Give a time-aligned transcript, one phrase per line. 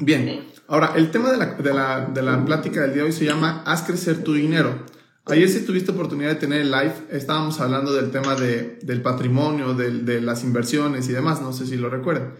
[0.00, 3.12] Bien, ahora el tema de la, de, la, de la plática del día de hoy
[3.12, 4.84] se llama Haz crecer tu dinero.
[5.26, 9.74] Ayer si tuviste oportunidad de tener el live, estábamos hablando del tema de, del patrimonio,
[9.74, 12.34] de, de, las inversiones y demás, no sé si lo recuerdan.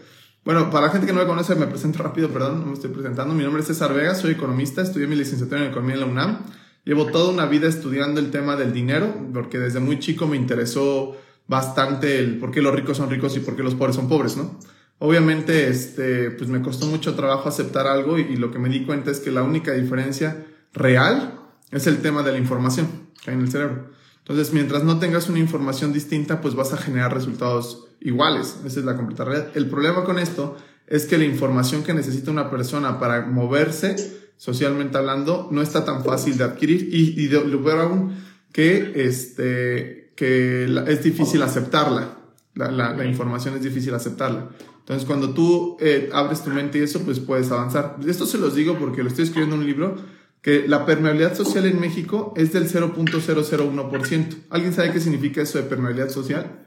[0.45, 2.89] Bueno, para la gente que no me conoce, me presento rápido, perdón, no me estoy
[2.89, 3.35] presentando.
[3.35, 6.39] Mi nombre es César Vega, soy economista, estudié mi licenciatura en Economía en la UNAM.
[6.85, 11.15] Llevo toda una vida estudiando el tema del dinero, porque desde muy chico me interesó
[11.47, 14.37] bastante el por qué los ricos son ricos y por qué los pobres son pobres,
[14.37, 14.57] ¿no?
[14.99, 18.85] Obviamente, este, pues me costó mucho trabajo aceptar algo y, y lo que me di
[18.85, 21.39] cuenta es que la única diferencia real
[21.71, 22.87] es el tema de la información
[23.23, 23.89] que hay en el cerebro.
[24.19, 28.57] Entonces, mientras no tengas una información distinta, pues vas a generar resultados iguales.
[28.65, 29.49] Esa es la completa realidad.
[29.55, 30.55] El problema con esto
[30.87, 33.95] es que la información que necesita una persona para moverse,
[34.37, 38.93] socialmente hablando, no está tan fácil de adquirir y, y de, lo peor aún, que,
[38.95, 42.17] este, que la, es difícil aceptarla.
[42.55, 44.49] La, la, la, información es difícil aceptarla.
[44.89, 47.97] Entonces, cuando tú eh, abres tu mente y eso, pues puedes avanzar.
[48.07, 49.95] Esto se los digo porque lo estoy escribiendo en un libro
[50.41, 54.35] que la permeabilidad social en México es del 0.001%.
[54.49, 56.65] ¿Alguien sabe qué significa eso de permeabilidad social?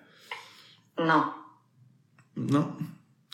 [0.96, 1.34] No.
[2.36, 2.78] No.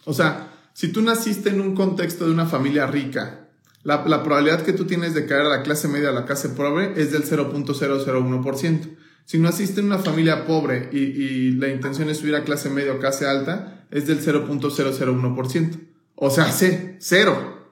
[0.07, 3.51] O sea, si tú naciste en un contexto de una familia rica,
[3.83, 6.49] la, la probabilidad que tú tienes de caer a la clase media a la clase
[6.49, 8.97] pobre es del 0.001%.
[9.27, 12.95] Si naciste en una familia pobre y, y la intención es subir a clase media
[12.95, 15.81] o clase alta, es del 0.001%.
[16.15, 17.69] O sea, C, cero.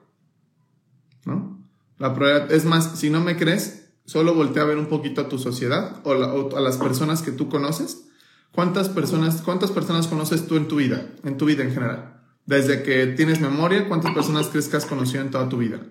[1.25, 1.65] ¿No?
[1.97, 5.29] La probabilidad, es más, si no me crees, solo voltea a ver un poquito a
[5.29, 8.05] tu sociedad o, la, o, a las personas que tú conoces.
[8.51, 11.07] ¿Cuántas personas, ¿Cuántas personas conoces tú en tu vida?
[11.23, 12.23] En tu vida en general.
[12.45, 15.81] Desde que tienes memoria, ¿cuántas personas crees que has conocido en toda tu vida?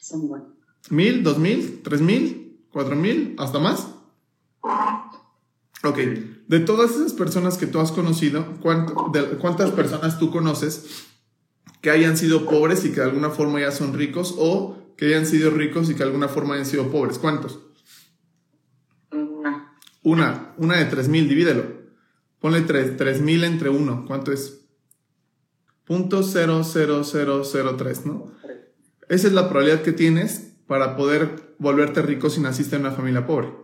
[0.00, 0.48] Son buenos.
[0.90, 1.22] ¿Mil?
[1.22, 1.80] ¿Dos mil?
[1.82, 2.66] ¿Tres mil?
[2.72, 3.36] ¿Cuatro mil?
[3.38, 3.88] ¿Hasta más?
[5.84, 5.98] Ok.
[6.52, 11.06] De todas esas personas que tú has conocido, ¿cuántas personas tú conoces
[11.80, 15.24] que hayan sido pobres y que de alguna forma ya son ricos o que hayan
[15.24, 17.18] sido ricos y que de alguna forma hayan sido pobres?
[17.18, 17.58] ¿Cuántos?
[19.12, 19.78] Una.
[20.02, 21.64] Una, una de 3000, divídelo.
[22.38, 24.66] Ponle 3, 3000 entre 1, ¿cuánto es?
[25.86, 28.30] Punto 00003, ¿no?
[29.08, 33.26] Esa es la probabilidad que tienes para poder volverte rico si naciste en una familia
[33.26, 33.61] pobre.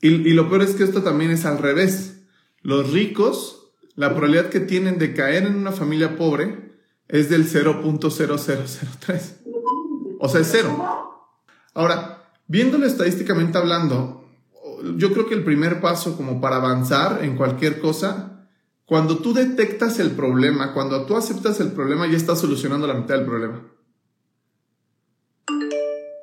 [0.00, 2.22] Y, lo peor es que esto también es al revés.
[2.62, 6.76] Los ricos, la probabilidad que tienen de caer en una familia pobre
[7.08, 9.36] es del 0.0003.
[10.18, 11.22] O sea, es cero.
[11.74, 14.28] Ahora, viéndolo estadísticamente hablando,
[14.96, 18.48] yo creo que el primer paso como para avanzar en cualquier cosa,
[18.84, 23.16] cuando tú detectas el problema, cuando tú aceptas el problema, ya estás solucionando la mitad
[23.16, 23.62] del problema.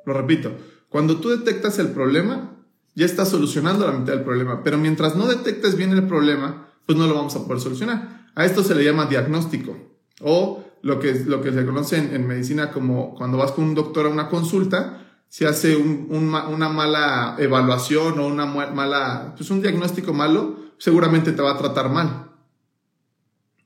[0.06, 0.56] Lo repito,
[0.88, 2.63] cuando tú detectas el problema,
[2.94, 6.96] ya estás solucionando la mitad del problema, pero mientras no detectes bien el problema, pues
[6.96, 8.28] no lo vamos a poder solucionar.
[8.34, 9.76] A esto se le llama diagnóstico
[10.20, 14.06] o lo que, lo que se conoce en, medicina como cuando vas con un doctor
[14.06, 19.62] a una consulta, se hace un, un, una mala evaluación o una mala, pues un
[19.62, 22.30] diagnóstico malo, seguramente te va a tratar mal.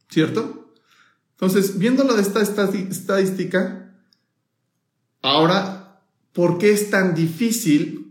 [0.09, 0.73] ¿Cierto?
[1.33, 3.95] Entonces, viéndolo de esta estadística,
[5.23, 6.01] ahora,
[6.33, 8.08] ¿por qué es tan difícil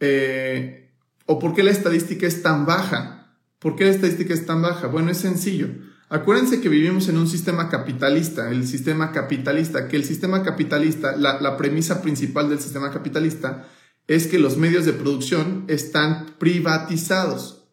[0.00, 0.90] eh,
[1.26, 3.36] o por qué la estadística es tan baja?
[3.58, 4.88] ¿Por qué la estadística es tan baja?
[4.88, 5.68] Bueno, es sencillo.
[6.08, 11.40] Acuérdense que vivimos en un sistema capitalista, el sistema capitalista, que el sistema capitalista, la,
[11.40, 13.68] la, premisa principal del sistema capitalista
[14.08, 17.68] es que los medios de producción están privatizados,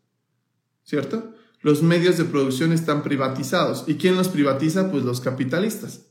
[0.84, 1.34] ¿cierto?
[1.62, 3.86] Los medios de producción están privatizados.
[3.88, 4.92] ¿Y quién los privatiza?
[4.92, 6.06] Pues los capitalistas.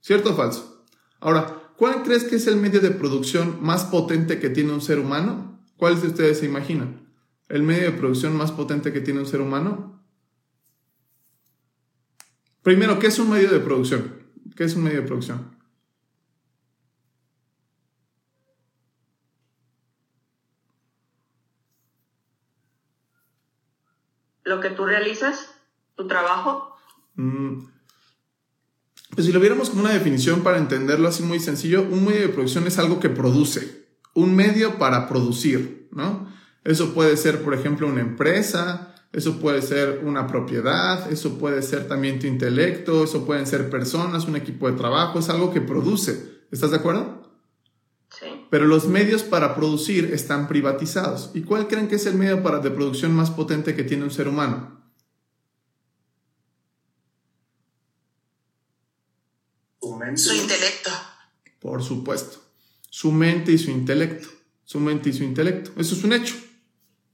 [0.00, 0.86] ¿Cierto o falso?
[1.20, 4.98] Ahora, ¿cuál crees que es el medio de producción más potente que tiene un ser
[4.98, 5.58] humano?
[5.78, 7.08] ¿Cuáles de ustedes se imaginan?
[7.48, 10.04] ¿El medio de producción más potente que tiene un ser humano?
[12.60, 14.14] Primero, ¿qué es un medio de producción?
[14.54, 15.56] ¿Qué es un medio de producción?
[24.44, 25.54] Lo que tú realizas,
[25.96, 26.76] tu trabajo.
[27.14, 27.69] Mm.
[29.14, 32.28] Pues si lo viéramos como una definición para entenderlo así muy sencillo, un medio de
[32.28, 36.28] producción es algo que produce, un medio para producir, ¿no?
[36.64, 41.88] Eso puede ser, por ejemplo, una empresa, eso puede ser una propiedad, eso puede ser
[41.88, 46.42] también tu intelecto, eso pueden ser personas, un equipo de trabajo, es algo que produce.
[46.52, 47.22] ¿Estás de acuerdo?
[48.10, 48.26] Sí.
[48.50, 51.30] Pero los medios para producir están privatizados.
[51.34, 54.10] ¿Y cuál creen que es el medio para, de producción más potente que tiene un
[54.10, 54.79] ser humano?
[60.16, 60.90] Su intelecto.
[61.60, 62.38] Por supuesto.
[62.88, 64.28] Su mente y su intelecto.
[64.64, 65.72] Su mente y su intelecto.
[65.76, 66.34] Eso es un hecho.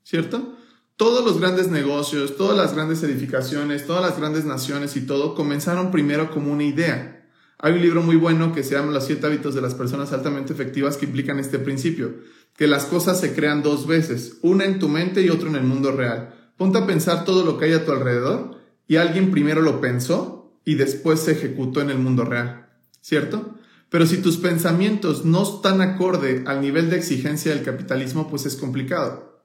[0.02, 0.56] ¿Cierto?
[0.96, 5.90] todos los grandes negocios, todas las grandes edificaciones, todas las grandes naciones y todo comenzaron
[5.90, 7.28] primero como una idea.
[7.58, 10.52] Hay un libro muy bueno que se llama Los siete hábitos de las personas altamente
[10.52, 12.14] efectivas que implican este principio,
[12.56, 15.64] que las cosas se crean dos veces, una en tu mente y otra en el
[15.64, 16.34] mundo real.
[16.56, 18.58] Ponte a pensar todo lo que hay a tu alrededor
[18.88, 22.65] y alguien primero lo pensó y después se ejecutó en el mundo real,
[23.06, 23.55] ¿cierto?
[23.88, 28.56] Pero si tus pensamientos no están acorde al nivel de exigencia del capitalismo, pues es
[28.56, 29.44] complicado.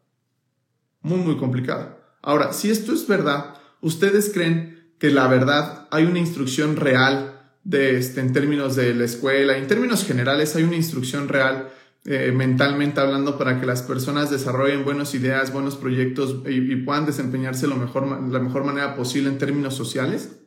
[1.02, 2.00] Muy, muy complicado.
[2.24, 8.00] Ahora, si esto es verdad, ¿ustedes creen que la verdad hay una instrucción real de
[8.00, 11.70] este, en términos de la escuela, en términos generales hay una instrucción real
[12.06, 17.68] eh, mentalmente hablando para que las personas desarrollen buenas ideas, buenos proyectos y, puedan desempeñarse
[17.68, 20.40] lo mejor, la mejor manera posible en términos sociales?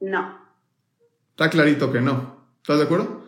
[0.00, 0.41] No.
[1.32, 2.36] Está clarito que no.
[2.62, 3.22] ¿Estás de acuerdo?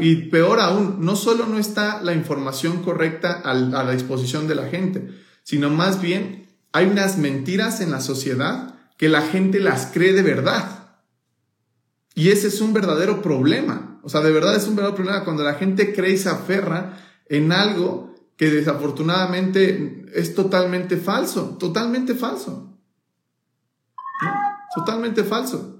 [0.00, 4.68] y peor aún, no solo no está la información correcta a la disposición de la
[4.68, 5.10] gente,
[5.42, 10.22] sino más bien hay unas mentiras en la sociedad que la gente las cree de
[10.22, 10.96] verdad.
[12.14, 14.00] Y ese es un verdadero problema.
[14.02, 16.98] O sea, de verdad es un verdadero problema cuando la gente cree y se aferra
[17.28, 22.76] en algo que desafortunadamente es totalmente falso, totalmente falso.
[24.74, 25.77] Totalmente falso.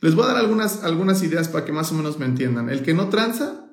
[0.00, 2.70] Les voy a dar algunas, algunas ideas para que más o menos me entiendan.
[2.70, 3.66] El que no tranza.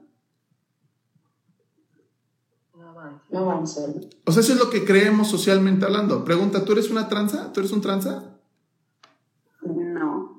[3.29, 3.81] No avanza.
[4.25, 6.25] O sea, eso es lo que creemos socialmente hablando.
[6.25, 7.51] Pregunta, ¿tú eres una tranza?
[7.53, 8.37] ¿Tú eres un tranza?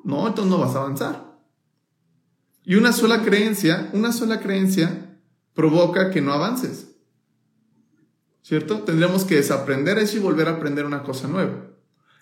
[0.05, 1.39] No, entonces no vas a avanzar.
[2.65, 5.21] Y una sola creencia, una sola creencia
[5.55, 6.95] provoca que no avances.
[8.43, 8.81] ¿Cierto?
[8.81, 11.67] Tendríamos que desaprender eso y volver a aprender una cosa nueva.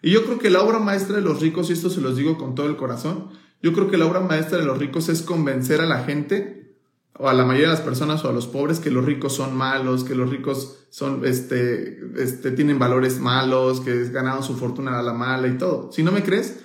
[0.02, 2.38] Y yo creo que la obra maestra de los ricos, y esto se los digo
[2.38, 3.30] con todo el corazón,
[3.66, 6.76] yo creo que la obra maestra de los ricos es convencer a la gente,
[7.18, 9.56] o a la mayoría de las personas, o a los pobres, que los ricos son
[9.56, 15.02] malos, que los ricos son, este, este, tienen valores malos, que ganaron su fortuna a
[15.02, 15.90] la mala y todo.
[15.90, 16.60] Si no me crees,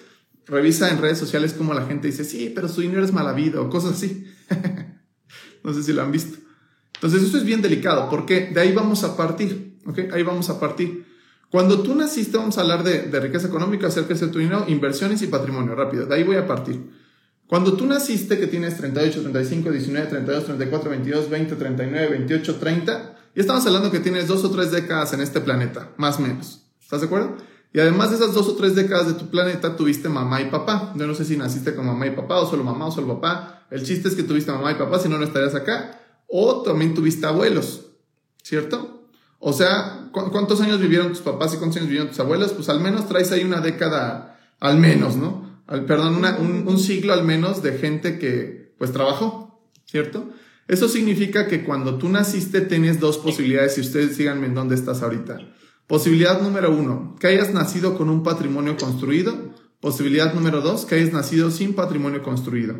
[0.46, 3.62] revisa en redes sociales como la gente dice, sí, pero su dinero es mala vida
[3.62, 4.28] o cosas así.
[5.64, 6.38] no sé si lo han visto.
[6.94, 10.14] Entonces, esto es bien delicado porque de ahí vamos a partir, ¿ok?
[10.14, 11.04] Ahí vamos a partir.
[11.52, 15.28] Cuando tú naciste, vamos a hablar de, riqueza económica, hacer crecer tu dinero, inversiones y
[15.28, 16.06] patrimonio, rápido.
[16.06, 16.90] De ahí voy a partir.
[17.46, 23.16] Cuando tú naciste, que tienes 38, 35, 19, 32, 34, 22, 20, 39, 28, 30,
[23.36, 26.62] y estamos hablando que tienes dos o tres décadas en este planeta, más o menos.
[26.82, 27.36] ¿Estás de acuerdo?
[27.74, 30.94] Y además de esas dos o tres décadas de tu planeta, tuviste mamá y papá.
[30.96, 33.66] Yo no sé si naciste con mamá y papá, o solo mamá o solo papá.
[33.70, 36.00] El chiste es que tuviste mamá y papá, si no, no estarías acá.
[36.28, 37.88] O también tuviste abuelos,
[38.42, 39.01] ¿cierto?
[39.44, 42.54] O sea, ¿cuántos años vivieron tus papás y cuántos años vivieron tus abuelos?
[42.54, 45.50] Pues al menos traes ahí una década, al menos, ¿no?
[45.88, 46.22] perdón,
[46.68, 50.30] un, siglo al menos de gente que, pues, trabajó, ¿cierto?
[50.68, 55.02] Eso significa que cuando tú naciste tienes dos posibilidades y ustedes síganme en dónde estás
[55.02, 55.40] ahorita.
[55.88, 59.56] Posibilidad número uno, que hayas nacido con un patrimonio construido.
[59.80, 62.76] Posibilidad número dos, que hayas nacido sin patrimonio construido.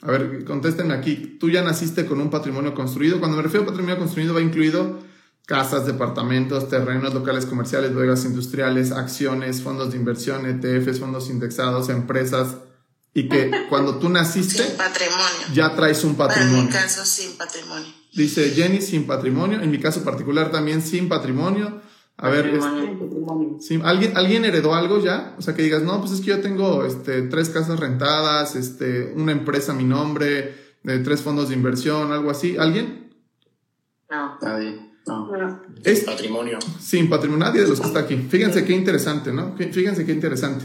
[0.00, 1.36] A ver, contéstenme aquí.
[1.38, 3.20] ¿Tú ya naciste con un patrimonio construido?
[3.20, 4.98] Cuando me refiero a patrimonio construido va incluido
[5.48, 12.58] casas, departamentos, terrenos, locales comerciales, bodegas industriales, acciones, fondos de inversión, ETFs, fondos indexados, empresas.
[13.14, 14.62] Y que cuando tú naciste...
[14.76, 15.46] patrimonio.
[15.54, 16.58] Ya traes un patrimonio.
[16.58, 17.88] en mi caso, sin patrimonio.
[18.12, 21.80] Dice Jenny sin patrimonio, en mi caso particular también sin patrimonio.
[22.18, 25.34] A ver, este, ¿alguien, ¿alguien heredó algo ya?
[25.38, 29.14] O sea, que digas, no, pues es que yo tengo este, tres casas rentadas, este,
[29.16, 32.58] una empresa a mi nombre, de tres fondos de inversión, algo así.
[32.58, 33.14] ¿Alguien?
[34.10, 34.36] No.
[34.42, 34.87] Nadie.
[35.08, 35.62] No.
[35.84, 36.58] Sin patrimonio.
[36.78, 38.16] Sin patrimonio, nadie de los que está aquí.
[38.28, 39.56] Fíjense qué interesante, ¿no?
[39.56, 40.64] Fíjense qué interesante.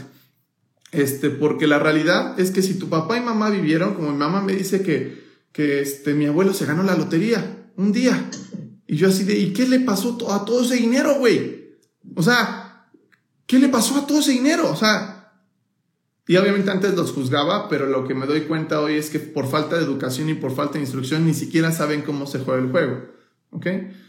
[0.92, 4.40] Este, porque la realidad es que si tu papá y mamá vivieron, como mi mamá
[4.42, 5.24] me dice que
[5.54, 8.28] que este, mi abuelo se ganó la lotería un día.
[8.88, 11.78] Y yo así de, ¿y qué le pasó a todo ese dinero, güey?
[12.16, 12.90] O sea,
[13.46, 14.68] ¿qué le pasó a todo ese dinero?
[14.68, 15.32] O sea,
[16.26, 19.48] y obviamente antes los juzgaba, pero lo que me doy cuenta hoy es que por
[19.48, 22.72] falta de educación y por falta de instrucción ni siquiera saben cómo se juega el
[22.72, 23.04] juego.
[23.54, 23.66] ¿Ok?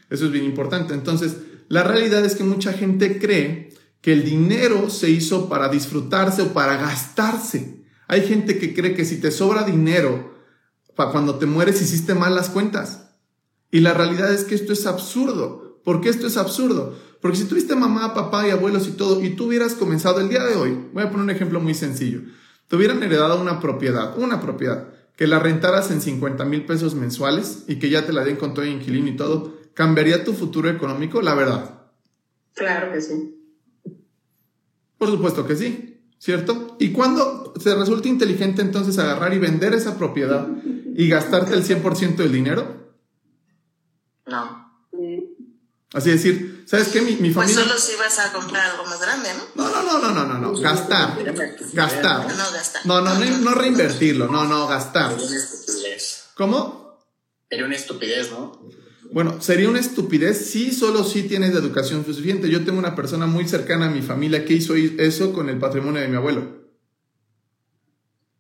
[0.10, 0.94] Eso es bien importante.
[0.94, 1.38] Entonces,
[1.70, 6.54] la realidad es que mucha gente cree que el dinero se hizo para disfrutarse o
[6.54, 7.86] para gastarse.
[8.08, 10.36] Hay gente que cree que si te sobra dinero,
[10.96, 13.10] cuando te mueres hiciste mal las cuentas.
[13.72, 15.82] Y la realidad es que esto es absurdo.
[15.84, 16.96] ¿Por qué esto es absurdo?
[17.22, 20.44] Porque si tuviste mamá, papá y abuelos y todo, y tú hubieras comenzado el día
[20.44, 22.22] de hoy, voy a poner un ejemplo muy sencillo,
[22.68, 27.64] te hubieran heredado una propiedad, una propiedad, que la rentaras en 50 mil pesos mensuales
[27.68, 30.70] y que ya te la den con todo el inquilino y todo, ¿cambiaría tu futuro
[30.70, 31.22] económico?
[31.22, 31.82] La verdad.
[32.54, 33.36] Claro que sí.
[34.98, 36.78] Por supuesto que sí, ¿cierto?
[36.80, 40.48] ¿Y cuando se resulta inteligente entonces agarrar y vender esa propiedad
[40.96, 42.94] y gastarte el 100% del dinero?
[44.26, 44.65] No.
[45.96, 47.00] Así decir, ¿sabes qué?
[47.00, 47.64] Mi, mi Pues familia...
[47.64, 49.64] solo si vas a comprar algo más grande, ¿no?
[49.64, 51.18] No, no, no, no, no, no, no, gastar.
[51.72, 52.28] Gastar.
[52.36, 52.86] No, gastar.
[52.86, 55.18] No, no, no, no reinvertirlo, no, no, gastar.
[55.18, 56.24] Sería una estupidez.
[56.36, 57.00] ¿Cómo?
[57.50, 58.62] Sería una estupidez, ¿no?
[59.14, 62.50] Bueno, sería una estupidez si solo si tienes la educación suficiente.
[62.50, 66.02] Yo tengo una persona muy cercana a mi familia que hizo eso con el patrimonio
[66.02, 66.66] de mi abuelo.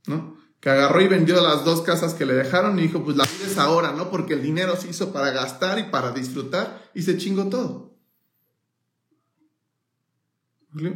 [0.07, 0.34] ¿No?
[0.65, 3.61] Que agarró y vendió las dos casas que le dejaron y dijo, pues la vida
[3.61, 4.09] ahora, ¿no?
[4.09, 7.95] Porque el dinero se hizo para gastar y para disfrutar y se chingó todo.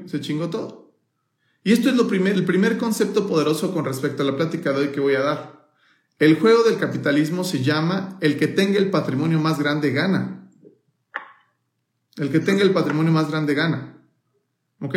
[0.07, 0.95] Se chingó todo.
[1.63, 4.79] Y esto es lo primer, el primer concepto poderoso con respecto a la plática de
[4.79, 5.69] hoy que voy a dar.
[6.17, 10.49] El juego del capitalismo se llama el que tenga el patrimonio más grande gana.
[12.15, 14.03] El que tenga el patrimonio más grande gana.
[14.81, 14.95] ¿Ok?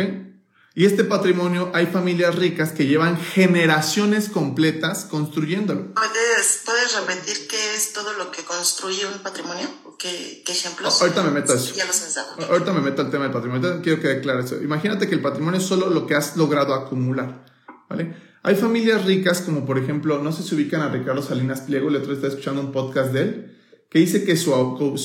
[0.75, 5.93] Y este patrimonio hay familias ricas que llevan generaciones completas construyéndolo.
[5.93, 9.67] ¿Puedes, ¿Puedes repetir qué es todo lo que construye un patrimonio?
[9.99, 10.99] ¿Qué, qué ejemplos?
[10.99, 11.75] Ahorita me meto a eso.
[11.75, 12.17] Ya los.
[12.49, 13.67] Ahorita me meto al tema del patrimonio.
[13.67, 14.63] Entonces, quiero que quede claro eso.
[14.63, 17.45] Imagínate que el patrimonio es solo lo que has logrado acumular.
[17.87, 18.15] ¿Vale?
[18.41, 21.97] Hay familias ricas, como por ejemplo, no sé si ubican a Ricardo Salinas Pliego, el
[21.97, 23.57] otro estaba escuchando un podcast de él,
[23.91, 24.51] que dice que su,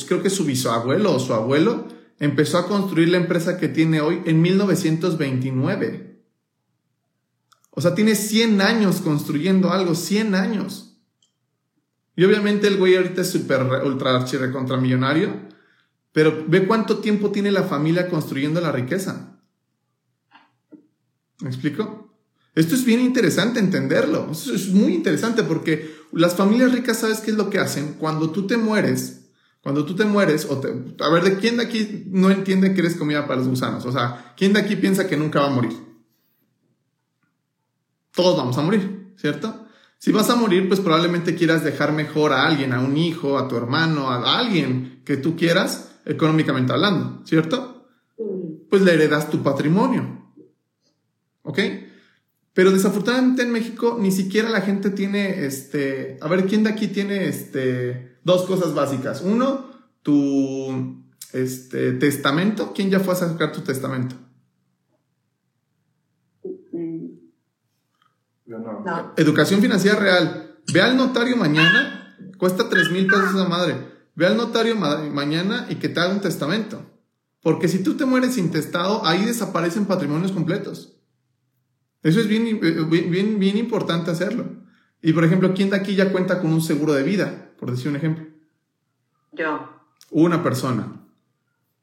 [0.09, 1.87] creo que su bisabuelo o su abuelo
[2.19, 6.23] empezó a construir la empresa que tiene hoy en 1929.
[7.71, 10.97] O sea, tiene 100 años construyendo algo, 100 años.
[12.17, 15.49] Y obviamente el güey ahorita es súper ultra archirre contra millonario,
[16.13, 19.39] pero ve cuánto tiempo tiene la familia construyendo la riqueza.
[21.41, 22.13] ¿Me explico?
[22.57, 24.29] Esto es bien interesante entenderlo.
[24.33, 27.95] Esto es muy interesante porque las familias ricas, ¿sabes qué es lo que hacen?
[28.01, 29.18] Cuando tú te mueres,
[29.63, 32.81] cuando tú te mueres, o te, a ver, ¿de quién de aquí no entiende que
[32.81, 33.85] eres comida para los gusanos?
[33.85, 35.73] O sea, ¿quién de aquí piensa que nunca va a morir?
[38.13, 39.67] Todos vamos a morir, ¿cierto?
[39.99, 43.49] Si vas a morir, pues probablemente quieras dejar mejor a alguien, a un hijo, a
[43.49, 47.89] tu hermano, a alguien que tú quieras, económicamente hablando, ¿cierto?
[48.71, 50.33] Pues le heredas tu patrimonio.
[51.43, 51.59] ¿Ok?
[52.53, 56.89] Pero desafortunadamente en México ni siquiera la gente tiene, este, a ver, ¿quién de aquí
[56.89, 59.23] tiene, este, dos cosas básicas?
[59.23, 59.71] Uno,
[60.03, 62.73] tu, este, testamento.
[62.75, 64.15] ¿Quién ya fue a sacar tu testamento?
[68.47, 69.15] No.
[69.17, 70.59] Educación financiera real.
[70.73, 73.77] Ve al notario mañana, cuesta tres mil pesos esa madre.
[74.15, 76.83] Ve al notario ma mañana y que te haga un testamento.
[77.43, 80.99] Porque si tú te mueres intestado, ahí desaparecen patrimonios completos.
[82.03, 84.45] Eso es bien, bien, bien importante hacerlo.
[85.01, 87.48] Y por ejemplo, ¿quién de aquí ya cuenta con un seguro de vida?
[87.59, 88.27] Por decir un ejemplo.
[89.33, 89.69] Yo.
[90.11, 90.93] Una persona.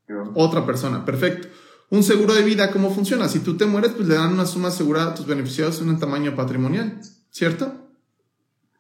[0.08, 0.32] Yo.
[0.36, 1.06] Otra persona.
[1.06, 1.48] Perfecto.
[1.90, 3.28] Un seguro de vida, ¿cómo funciona?
[3.30, 6.00] Si tú te mueres, pues le dan una suma asegurada a tus beneficiados en un
[6.00, 7.00] tamaño patrimonial.
[7.30, 7.72] ¿Cierto?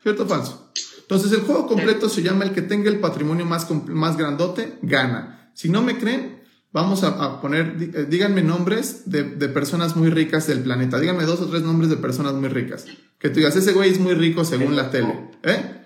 [0.01, 0.71] ¿Cierto o falso?
[1.01, 5.51] Entonces, el juego completo se llama el que tenga el patrimonio más, más grandote, gana.
[5.53, 10.09] Si no me creen, vamos a, a poner, dí- díganme nombres de, de personas muy
[10.09, 10.99] ricas del planeta.
[10.99, 12.85] Díganme dos o tres nombres de personas muy ricas.
[13.19, 15.29] Que tú digas, ese güey es muy rico según la tele.
[15.43, 15.84] ¿Eh?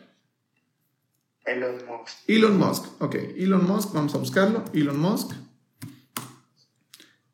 [1.49, 2.17] Elon Musk.
[2.27, 3.01] Elon Musk.
[3.01, 4.65] Ok, Elon Musk, vamos a buscarlo.
[4.73, 5.31] Elon Musk.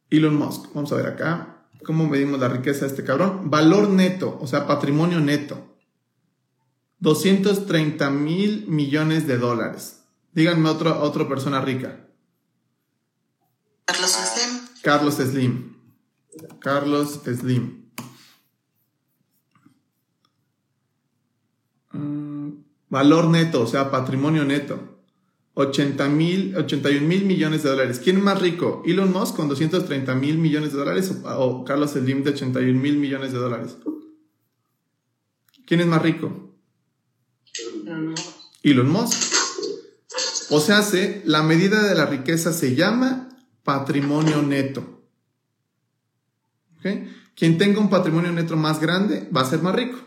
[0.09, 0.67] Elon Musk.
[0.73, 3.49] Vamos a ver acá cómo medimos la riqueza de este cabrón.
[3.49, 5.77] Valor neto, o sea, patrimonio neto.
[6.99, 10.03] 230 mil millones de dólares.
[10.33, 12.07] Díganme otra otra persona rica.
[13.85, 14.61] Carlos Slim.
[14.81, 15.75] Carlos Slim.
[16.59, 17.84] Carlos Slim.
[22.95, 24.79] Valor neto, o sea, patrimonio neto.
[25.55, 27.99] 80 mil, 81 mil millones de dólares.
[28.01, 28.83] ¿Quién es más rico?
[28.85, 32.95] ¿Elon Musk con 230 mil millones de dólares o, o Carlos Slim de 81 mil
[32.95, 33.75] millones de dólares?
[35.65, 36.55] ¿Quién es más rico?
[37.83, 38.15] No.
[38.63, 39.17] Elon Musk.
[40.51, 43.27] O sea, se, la medida de la riqueza se llama
[43.63, 45.01] patrimonio neto.
[46.77, 46.85] ¿Ok?
[47.35, 49.97] Quien tenga un patrimonio neto más grande va a ser más rico.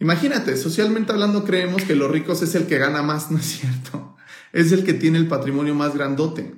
[0.00, 4.16] Imagínate, socialmente hablando creemos que los ricos es el que gana más, ¿no es cierto?
[4.52, 6.54] Es el que tiene el patrimonio más grandote.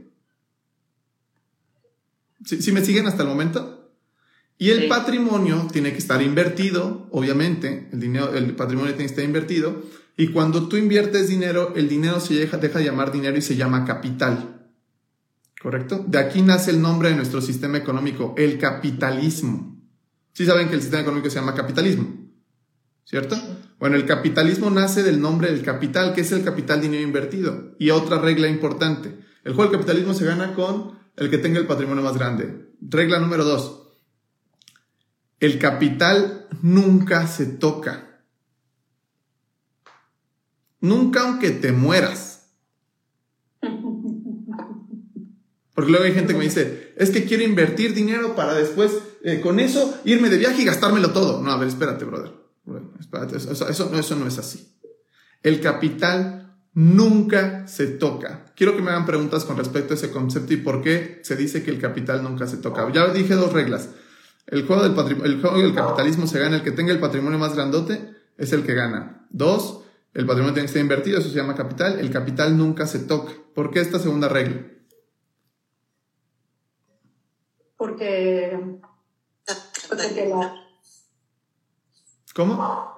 [2.45, 3.91] ¿Sí, sí me siguen hasta el momento?
[4.59, 4.89] Y el Sí.
[4.89, 9.83] patrimonio tiene que estar invertido, obviamente, el, dinero, el patrimonio tiene que estar invertido,
[10.17, 13.57] y cuando tú inviertes dinero, el dinero se deja, deja de llamar dinero y se
[13.57, 14.71] llama capital.
[15.61, 16.05] ¿Correcto?
[16.07, 19.81] De aquí nace el nombre de nuestro sistema económico, el capitalismo.
[20.33, 22.22] Sí saben que el sistema económico se llama capitalismo,
[23.05, 23.37] ¿cierto?
[23.79, 27.75] Bueno, el capitalismo nace del nombre del capital, que es el capital dinero invertido.
[27.79, 31.67] Y otra regla importante, el juego del capitalismo se gana con el que tenga el
[31.67, 32.71] patrimonio más grande.
[32.81, 33.83] Regla número dos,
[35.41, 38.21] el capital nunca se toca.
[40.81, 42.51] Nunca aunque te mueras.
[45.75, 49.41] Porque luego hay gente que me dice, es que quiero invertir dinero para después, eh,
[49.41, 51.43] con eso, irme de viaje y gastármelo todo.
[51.43, 52.42] No, a ver, espérate, brother.
[52.65, 54.79] Bueno, espérate, eso, eso, no, eso no es así.
[55.43, 58.53] El capital nunca se toca.
[58.57, 61.63] Quiero que me hagan preguntas con respecto a ese concepto y por qué se dice
[61.63, 62.91] que el capital nunca se toca.
[62.93, 63.91] Ya dije dos reglas.
[64.47, 64.93] El juego del,
[65.25, 68.65] el juego del capitalismo se gana, el que tenga el patrimonio más grandote es el
[68.65, 69.27] que gana.
[69.31, 71.99] Dos, el patrimonio tiene que estar invertido, eso se llama capital.
[71.99, 73.33] El capital nunca se toca.
[73.55, 74.67] ¿Por qué esta segunda regla?
[77.77, 78.79] Porque,
[79.89, 80.62] porque la,
[82.35, 82.97] ¿Cómo?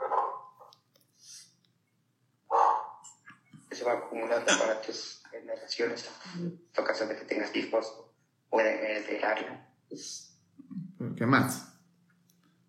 [3.71, 6.09] Se va acumulando para tus generaciones.
[6.37, 7.93] En caso de que tengas hijos,
[8.49, 9.59] pueden heredarlo.
[11.17, 11.75] ¿Qué más?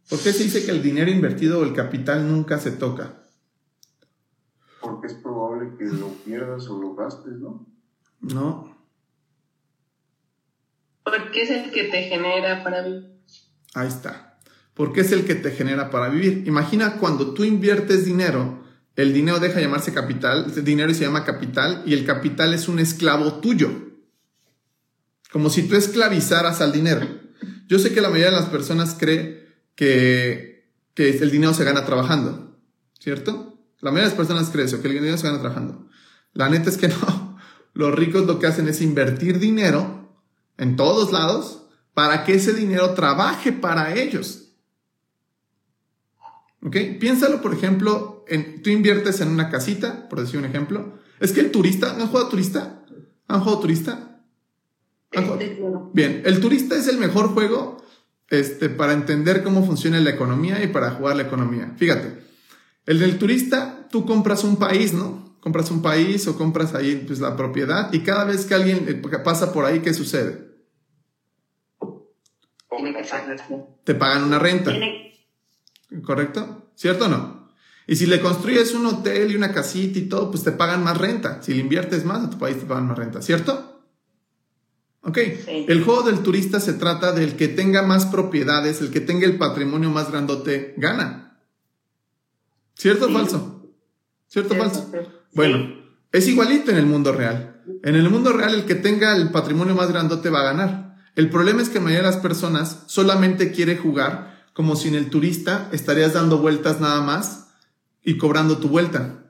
[0.09, 3.23] ¿Por qué se dice que el dinero invertido o el capital nunca se toca?
[4.81, 7.65] Porque es probable que lo pierdas o lo gastes, ¿no?
[8.21, 8.75] No.
[11.03, 13.21] Porque es el que te genera para vivir.
[13.73, 14.24] Ahí está.
[14.75, 16.43] Porque es el que te genera para vivir.
[16.45, 18.63] Imagina cuando tú inviertes dinero,
[18.95, 22.67] el dinero deja de llamarse capital, el dinero se llama capital y el capital es
[22.67, 23.69] un esclavo tuyo.
[25.31, 27.07] Como si tú esclavizaras al dinero.
[27.67, 31.85] Yo sé que la mayoría de las personas cree que, que el dinero se gana
[31.85, 32.57] trabajando,
[32.99, 33.57] ¿cierto?
[33.79, 35.89] La mayoría de las personas cree eso, que el dinero se gana trabajando.
[36.33, 37.37] La neta es que no.
[37.73, 40.15] Los ricos lo que hacen es invertir dinero
[40.57, 41.63] en todos lados
[41.93, 44.44] para que ese dinero trabaje para ellos.
[46.65, 46.75] ¿Ok?
[46.99, 50.97] Piénsalo, por ejemplo, en, tú inviertes en una casita, por decir un ejemplo.
[51.19, 52.83] Es que el turista, ¿han jugado turista?
[53.27, 54.19] ¿Han jugado turista?
[55.15, 55.91] ¿Han jugado?
[55.93, 57.77] Bien, el turista es el mejor juego
[58.29, 61.73] este, para entender cómo funciona la economía y para jugar la economía.
[61.77, 62.17] Fíjate,
[62.87, 65.37] el del turista, tú compras un país, ¿no?
[65.41, 69.19] Compras un país o compras ahí pues, la propiedad y cada vez que alguien eh,
[69.23, 70.45] pasa por ahí, ¿qué sucede?
[73.83, 74.73] Te pagan una renta.
[76.03, 76.69] ¿Correcto?
[76.75, 77.49] ¿Cierto o no?
[77.87, 80.97] Y si le construyes un hotel y una casita y todo, pues te pagan más
[80.97, 81.41] renta.
[81.43, 83.83] Si le inviertes más, a tu país te pagan más renta, ¿cierto?
[85.01, 85.19] Ok.
[85.45, 85.65] Sí.
[85.67, 89.37] El juego del turista se trata del que tenga más propiedades, el que tenga el
[89.37, 91.39] patrimonio más grandote, gana.
[92.73, 93.13] ¿Cierto o Sí.
[93.13, 93.71] falso?
[94.27, 94.89] ¿Cierto o falso?
[94.91, 94.97] Sí.
[95.33, 95.75] Bueno,
[96.11, 97.61] es igualito en el mundo real.
[97.83, 100.97] En el mundo real, el que tenga el patrimonio más grandote va a ganar.
[101.15, 104.95] El problema es que la mayoría de las personas solamente quiere jugar como si en
[104.95, 107.47] el turista estarías dando vueltas nada más
[108.01, 109.25] y cobrando tu vuelta.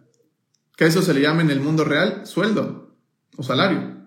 [0.77, 2.95] Que a eso se le llama en el mundo real sueldo
[3.35, 4.05] o salario.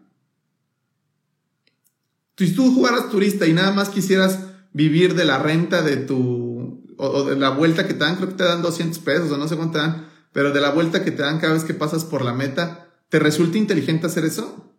[2.36, 7.06] Si tú jugaras turista y nada más quisieras vivir de la renta de tu, o,
[7.08, 9.48] o de la vuelta que te dan, creo que te dan 200 pesos o no
[9.48, 12.04] sé cuánto te dan, pero de la vuelta que te dan cada vez que pasas
[12.04, 14.72] por la meta, ¿te resulta inteligente hacer eso?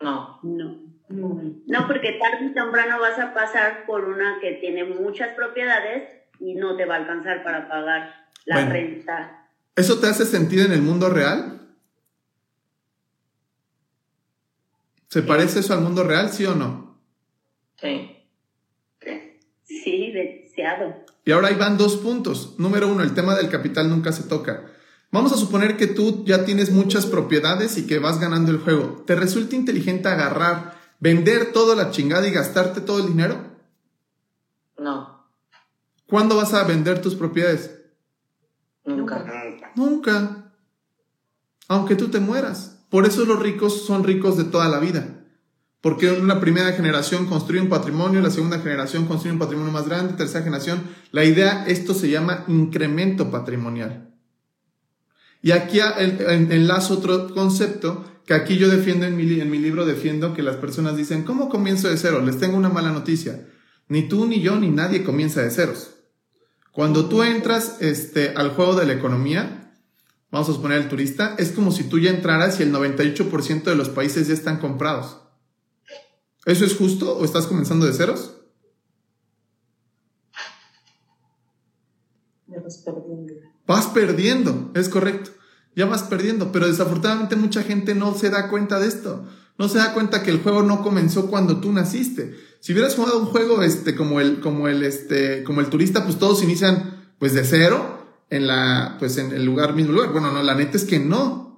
[0.00, 0.29] No.
[1.70, 1.86] No.
[1.86, 6.76] Porque tarde o temprano vas a pasar por una que tiene muchas propiedades y no
[6.76, 8.72] te va a alcanzar para pagar la Bueno.
[8.72, 9.48] renta.
[9.76, 11.60] ¿Eso te hace sentido en el mundo real?
[15.08, 16.98] ¿Se parece eso al mundo real, sí o no?
[17.80, 18.16] Sí.
[19.64, 21.04] Sí, deseado.
[21.24, 22.56] Y ahora ahí van dos puntos.
[22.58, 24.64] Número uno, el tema del capital nunca se toca.
[25.12, 29.04] Vamos a suponer que tú ya tienes muchas propiedades y que vas ganando el juego.
[29.06, 33.50] ¿Te resulta inteligente agarrar, vender toda la chingada y gastarte todo el dinero?
[34.78, 35.26] No.
[36.06, 37.78] ¿Cuándo vas a vender tus propiedades?
[38.84, 39.24] Nunca.
[39.76, 40.52] Nunca.
[41.68, 42.78] Aunque tú te mueras.
[42.90, 45.24] Por eso los ricos son ricos de toda la vida.
[45.80, 50.12] Porque una primera generación construye un patrimonio, la segunda generación construye un patrimonio más grande,
[50.12, 50.82] tercera generación.
[51.10, 54.12] La idea, esto se llama incremento patrimonial.
[55.42, 59.84] Y aquí enlazo otro concepto que aquí yo defiendo en mi, li- en mi libro,
[59.84, 62.22] defiendo que las personas dicen, ¿cómo comienzo de cero?
[62.24, 63.44] Les tengo una mala noticia.
[63.88, 65.96] Ni tú, ni yo, ni nadie comienza de ceros.
[66.70, 69.74] Cuando tú entras este, al juego de la economía,
[70.30, 73.74] vamos a suponer el turista, es como si tú ya entraras y el 98% de
[73.74, 75.16] los países ya están comprados.
[76.46, 78.36] ¿Eso es justo o estás comenzando de ceros?
[82.46, 83.34] Vas perdiendo.
[83.66, 85.32] Vas perdiendo, es correcto.
[85.76, 89.24] Ya vas perdiendo, pero desafortunadamente mucha gente no se da cuenta de esto.
[89.58, 92.34] No se da cuenta que el juego no comenzó cuando tú naciste.
[92.60, 96.18] Si hubieras jugado un juego este como el como el este como el turista, pues
[96.18, 100.12] todos inician pues de cero en la pues en el lugar mismo lugar.
[100.12, 101.50] Bueno, no, la neta es que no.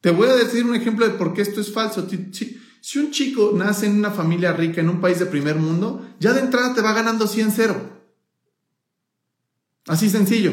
[0.00, 2.08] Te voy a decir un ejemplo de por qué esto es falso.
[2.08, 6.32] Si, un chico nace en una familia rica en un país de primer mundo, ya
[6.32, 7.76] de entrada te va ganando 100 cero.
[9.86, 10.52] Así sencillo.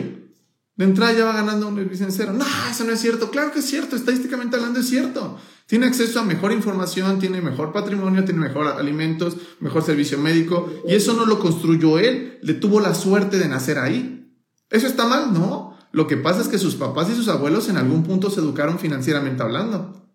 [0.77, 2.33] De entrada ya va ganando un licenciero.
[2.33, 3.31] No, eso no es cierto.
[3.31, 3.95] Claro que es cierto.
[3.95, 5.39] Estadísticamente hablando es cierto.
[5.65, 10.71] Tiene acceso a mejor información, tiene mejor patrimonio, tiene mejor alimentos, mejor servicio médico.
[10.87, 12.37] Y eso no lo construyó él.
[12.43, 14.31] Le tuvo la suerte de nacer ahí.
[14.69, 15.33] ¿Eso está mal?
[15.33, 15.75] No.
[15.91, 18.77] Lo que pasa es que sus papás y sus abuelos en algún punto se educaron
[18.77, 20.07] financieramente hablando.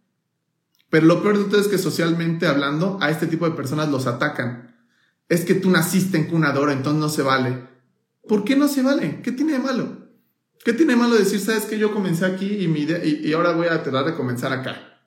[0.90, 4.07] Pero lo peor de todo es que socialmente hablando, a este tipo de personas los
[4.07, 4.77] atacan.
[5.29, 7.66] Es que tú naciste en cuna entonces no se vale.
[8.29, 9.22] ¿Por qué no se vale?
[9.22, 10.02] ¿Qué tiene de malo?
[10.64, 13.83] ¿Qué tiene malo decir, sabes que yo comencé aquí y, mi y, ahora voy a
[13.83, 15.01] tratar de comenzar acá?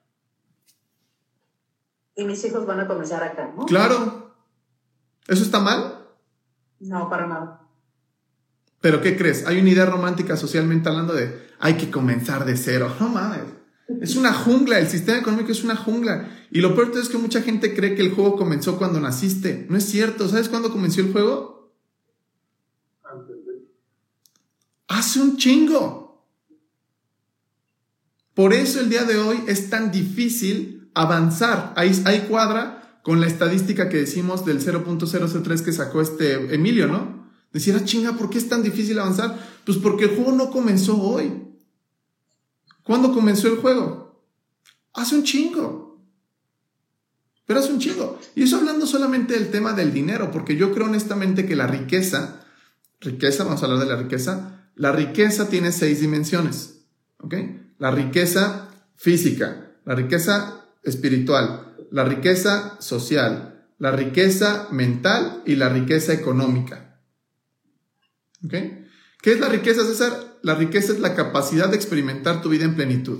[2.14, 3.64] Y mis hijos van a comenzar acá, ¿no?
[3.64, 4.34] Claro.
[5.26, 6.06] ¿Eso está mal?
[6.80, 7.62] No, para nada.
[8.80, 9.46] Pero ¿qué crees?
[9.46, 12.94] Hay una idea romántica socialmente hablando de hay que comenzar de cero.
[13.00, 13.40] No mames.
[14.00, 16.28] Es una jungla, el sistema económico es una jungla.
[16.50, 19.66] Y lo peor es que mucha gente cree que el juego comenzó cuando naciste.
[19.70, 20.28] No es cierto.
[20.28, 21.55] ¿Sabes cuándo comenzó el juego?
[24.88, 26.06] Hace un chingo.
[28.34, 31.72] Por eso el día de hoy es tan difícil avanzar.
[31.76, 37.26] Ahí, cuadra con la estadística que decimos del 0.003 que sacó este Emilio, ¿no?
[37.52, 39.38] Decir, ah, chinga, ¿por qué es tan difícil avanzar?
[39.64, 41.32] Pues porque el juego no comenzó hoy.
[42.82, 44.22] ¿Cuándo comenzó el juego?
[44.92, 45.86] Hace un chingo.
[47.46, 48.18] Pero hace un chingo.
[48.34, 52.44] Y eso hablando solamente del tema del dinero, porque yo creo honestamente que la riqueza,
[53.00, 56.84] riqueza, vamos a hablar de la riqueza, la riqueza tiene seis dimensiones.
[57.78, 66.12] La riqueza física, la riqueza espiritual, la riqueza social, la riqueza mental y la riqueza
[66.12, 67.00] económica.
[68.48, 70.38] ¿Qué es la riqueza, César?
[70.42, 73.18] La riqueza es la capacidad de experimentar tu vida en plenitud.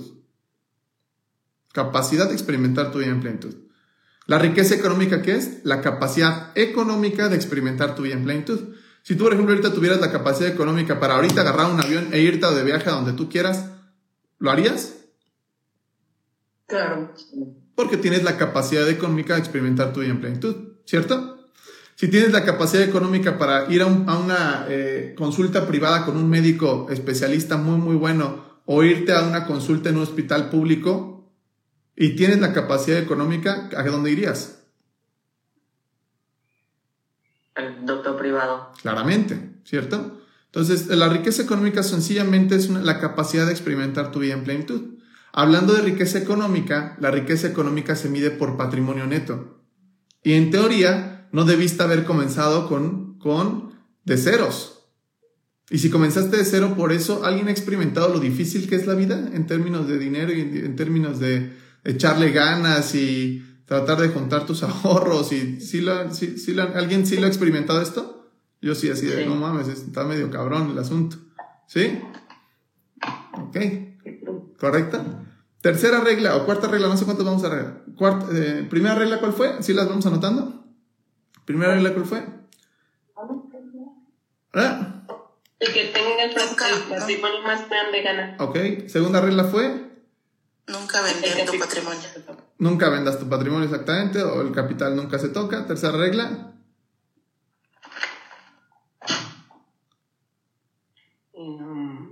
[1.73, 3.55] Capacidad de experimentar tu vida en plenitud.
[4.27, 5.61] La riqueza económica, ¿qué es?
[5.63, 8.75] La capacidad económica de experimentar tu vida en plenitud.
[9.07, 12.19] Si tú, por ejemplo, ahorita tuvieras la capacidad económica para ahorita agarrar un avión e
[12.19, 13.69] irte de viaje a donde tú quieras,
[14.37, 14.95] ¿lo harías?
[16.65, 17.13] Claro.
[17.73, 21.37] Porque tienes la capacidad económica de experimentar tu vida en plenitud, ¿cierto?
[21.95, 26.87] Si tienes la capacidad económica para ir a, una eh, consulta privada con un médico
[26.89, 31.31] especialista muy, muy bueno o irte a una consulta en un hospital público
[31.95, 34.56] y tienes la capacidad económica, ¿a dónde irías?
[37.57, 38.71] El doctor privado.
[38.81, 40.21] Claramente, ¿cierto?
[40.45, 44.97] Entonces, la riqueza económica sencillamente es la capacidad de experimentar tu vida en plenitud.
[45.33, 49.61] Hablando de riqueza económica, la riqueza económica se mide por patrimonio neto.
[50.23, 54.77] Y en teoría, no debiste haber comenzado con, con de ceros.
[55.69, 58.93] Y si comenzaste de cero, por eso alguien ha experimentado lo difícil que es la
[58.93, 61.51] vida en términos de dinero y en términos de
[61.83, 65.31] echarle ganas y tratar de juntar tus ahorros.
[65.31, 68.31] y si ¿Alguien sí lo ha experimentado esto?
[68.59, 71.17] Yo sí, así de, no mames, está medio cabrón el asunto.
[71.67, 72.01] ¿Sí?
[73.33, 73.57] Ok.
[74.59, 75.05] ¿Correcta?
[75.61, 77.83] Tercera regla o cuarta regla, no sé cuántas vamos a arreglar.
[78.33, 79.61] Eh, primera regla, ¿cuál fue?
[79.61, 80.65] ¿Sí las vamos anotando?
[81.45, 82.23] ¿Primera regla cuál fue?
[84.53, 85.03] ¿Ah?
[85.59, 86.33] El que tenga el
[86.89, 88.37] patrimonio más grande gana.
[88.39, 88.87] Ok.
[88.87, 89.86] Segunda regla fue.
[90.67, 92.01] Nunca vender tu patrimonio.
[92.59, 95.65] Nunca vendas tu patrimonio exactamente, o el capital nunca se toca.
[95.65, 96.53] Tercera regla.
[101.33, 102.07] Mm.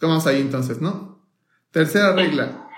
[0.00, 1.22] ¿Cómo vamos ahí entonces, no?
[1.70, 2.68] Tercera regla.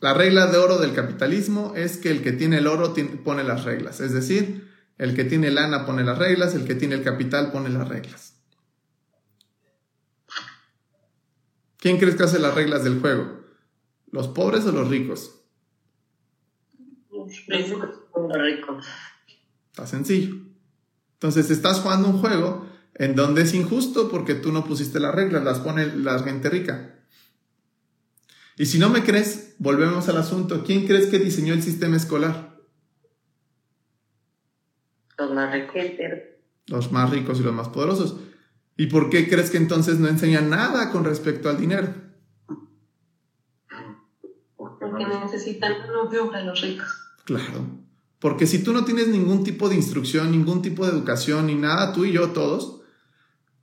[0.00, 3.64] La regla de oro del capitalismo es que el que tiene el oro pone las
[3.64, 4.00] reglas.
[4.00, 7.68] Es decir, el que tiene lana pone las reglas, el que tiene el capital pone
[7.68, 8.34] las reglas.
[11.76, 13.39] ¿Quién crees que hace las reglas del juego?
[14.10, 15.40] ¿Los pobres o los ricos?
[17.10, 18.86] Los ricos.
[19.70, 20.36] Está sencillo.
[21.14, 25.44] Entonces estás jugando un juego en donde es injusto porque tú no pusiste las reglas,
[25.44, 26.96] las pone la gente rica.
[28.56, 30.64] Y si no me crees, volvemos al asunto.
[30.64, 32.58] ¿Quién crees que diseñó el sistema escolar?
[35.16, 35.74] Los más ricos.
[36.66, 38.16] Los más ricos y los más poderosos.
[38.76, 42.09] ¿Y por qué crees que entonces no enseñan nada con respecto al dinero?
[45.08, 46.88] Porque necesitan un para los ricos.
[47.24, 47.66] Claro.
[48.18, 51.92] Porque si tú no tienes ningún tipo de instrucción, ningún tipo de educación, ni nada,
[51.92, 52.82] tú y yo todos,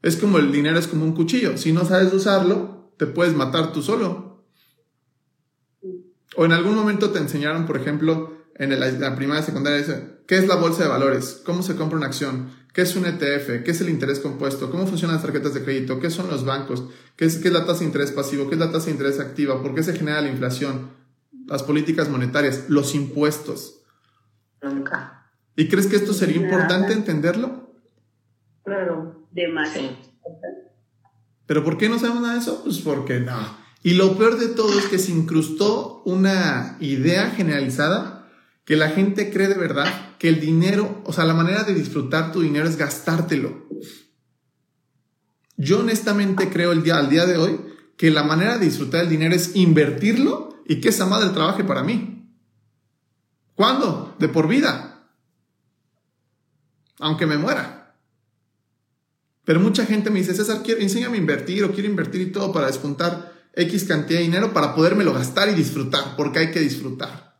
[0.02, 1.58] es como el dinero es como un cuchillo.
[1.58, 4.44] Si no sabes usarlo, te puedes matar tú solo.
[6.36, 10.56] O en algún momento te enseñaron, por ejemplo, en la primaria secundaria, ¿qué es la
[10.56, 11.42] bolsa de valores?
[11.46, 12.50] ¿Cómo se compra una acción?
[12.74, 13.64] ¿Qué es un ETF?
[13.64, 14.70] ¿Qué es el interés compuesto?
[14.70, 16.00] ¿Cómo funcionan las tarjetas de crédito?
[16.00, 16.84] ¿Qué son los bancos?
[17.16, 18.48] ¿Qué es, qué es la tasa de interés pasivo?
[18.48, 19.62] ¿Qué es la tasa de interés activa?
[19.62, 20.92] ¿Por qué se genera la inflación?
[21.48, 23.82] Las políticas monetarias, los impuestos.
[24.62, 25.32] Nunca.
[25.56, 27.74] ¿Y crees que esto sería importante entenderlo?
[28.64, 29.90] Claro, demasiado.
[31.48, 32.64] ¿Pero por qué no sabemos nada de eso?
[32.64, 33.58] Pues porque no.
[33.82, 38.30] Y lo peor de todo es que se incrustó una idea generalizada
[38.66, 39.88] que la gente cree de verdad
[40.20, 43.66] que el dinero, o sea, la manera de disfrutar tu dinero es gastártelo.
[45.56, 47.60] Yo honestamente creo el día, al día de hoy
[47.96, 51.84] que la manera de disfrutar el dinero es invertirlo y que esa madre trabaje para
[51.84, 52.30] mí.
[53.56, 54.16] ¿Cuándo?
[54.20, 55.08] De por vida.
[57.00, 57.96] Aunque me muera.
[59.46, 62.52] Pero mucha gente me dice, César, quiero, enséñame a invertir o quiero invertir y todo
[62.52, 67.34] para despuntar X cantidad de dinero para podérmelo gastar y disfrutar, porque hay que disfrutar.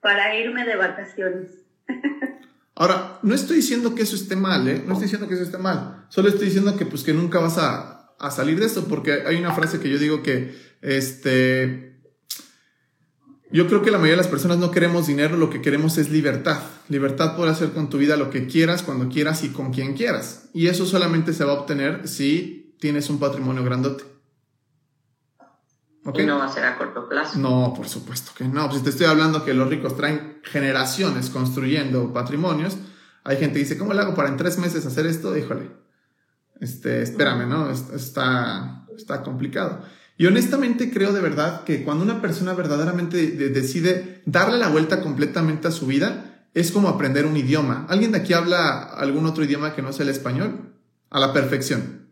[0.00, 1.50] Para irme de vacaciones.
[2.76, 4.82] Ahora, no estoy diciendo que eso esté mal, ¿eh?
[4.86, 6.06] No estoy diciendo que eso esté mal.
[6.08, 9.36] Solo estoy diciendo que, pues, que nunca vas a, a salir de esto, porque hay
[9.36, 12.00] una frase que yo digo que, este,
[13.50, 16.10] yo creo que la mayoría de las personas no queremos dinero, lo que queremos es
[16.10, 16.62] libertad.
[16.88, 20.48] Libertad por hacer con tu vida lo que quieras, cuando quieras y con quien quieras.
[20.54, 24.04] Y eso solamente se va a obtener si tienes un patrimonio grandote.
[26.04, 26.18] ¿Ok?
[26.20, 27.38] Y no va a ser a corto plazo.
[27.38, 28.66] No, por supuesto que no.
[28.66, 32.78] Pues si te estoy hablando que los ricos traen generaciones construyendo patrimonios,
[33.22, 35.36] hay gente que dice, ¿cómo le hago para en tres meses hacer esto?
[35.36, 35.70] Híjole,
[36.62, 37.70] este, espérame, ¿no?
[37.70, 39.82] Está, está complicado.
[40.16, 45.66] Y honestamente creo de verdad que cuando una persona verdaderamente decide darle la vuelta completamente
[45.66, 47.86] a su vida, es como aprender un idioma.
[47.88, 50.72] ¿Alguien de aquí habla algún otro idioma que no sea el español?
[51.10, 52.10] A la perfección.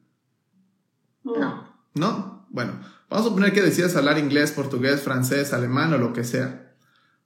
[1.22, 1.72] No.
[1.94, 2.48] ¿No?
[2.50, 2.72] Bueno,
[3.08, 6.69] vamos a suponer que decidas hablar inglés, portugués, francés, alemán o lo que sea.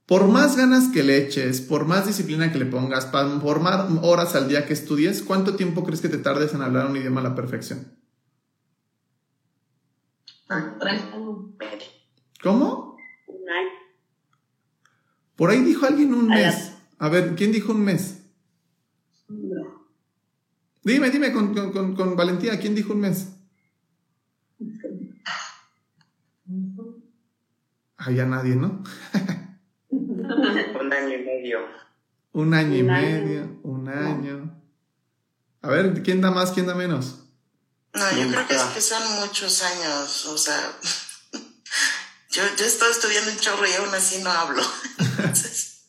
[0.07, 4.35] Por más ganas que le eches, por más disciplina que le pongas, por más horas
[4.35, 7.25] al día que estudies, ¿cuánto tiempo crees que te tardes en hablar un idioma a
[7.25, 7.97] la perfección?
[12.43, 12.99] ¿Cómo?
[13.27, 13.71] Un año.
[15.37, 16.75] Por ahí dijo alguien un mes.
[16.99, 18.23] A ver, ¿quién dijo un mes?
[19.29, 19.89] No.
[20.83, 23.31] Dime, dime con, con, con, valentía, ¿quién dijo un mes?
[27.97, 28.83] Ah, ya nadie, ¿no?
[30.81, 31.59] un año y medio.
[32.33, 34.61] Un año y medio, un año.
[35.63, 37.21] A ver, ¿quién da más, quién da menos?
[37.95, 40.61] No, yo creo que, es que son muchos años, o sea,
[42.31, 44.63] yo, yo estoy estudiando un chorro y aún así no hablo.
[44.99, 45.85] Entonces,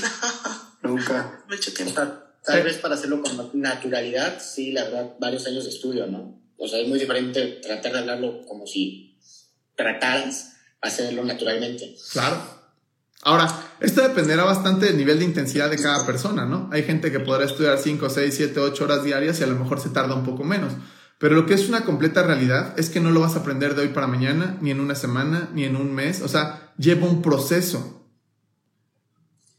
[0.00, 0.90] no.
[0.90, 1.44] Nunca.
[1.48, 2.00] Mucho tiempo.
[2.44, 6.40] Tal vez para hacerlo con naturalidad, sí, la verdad, varios años de estudio, ¿no?
[6.56, 9.18] O sea, es muy diferente tratar de hablarlo como si
[9.76, 11.96] trataras hacerlo naturalmente.
[12.12, 12.61] Claro.
[13.22, 16.68] Ahora, esto dependerá bastante del nivel de intensidad de cada persona, ¿no?
[16.72, 19.80] Hay gente que podrá estudiar 5, 6, 7, 8 horas diarias y a lo mejor
[19.80, 20.72] se tarda un poco menos.
[21.18, 23.82] Pero lo que es una completa realidad es que no lo vas a aprender de
[23.82, 26.20] hoy para mañana, ni en una semana, ni en un mes.
[26.20, 28.08] O sea, lleva un proceso.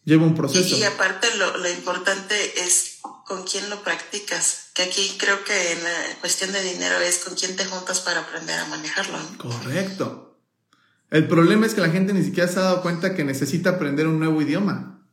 [0.04, 0.76] Lleva un proceso.
[0.76, 4.72] Y, aparte lo, lo, importante es con quién lo practicas.
[4.74, 8.20] Que aquí creo que en la cuestión de dinero es con quién te juntas para
[8.20, 9.18] aprender a manejarlo.
[9.38, 10.33] Correcto.
[11.10, 14.08] El problema es que la gente ni siquiera se ha dado cuenta que necesita aprender
[14.08, 15.06] un nuevo idioma.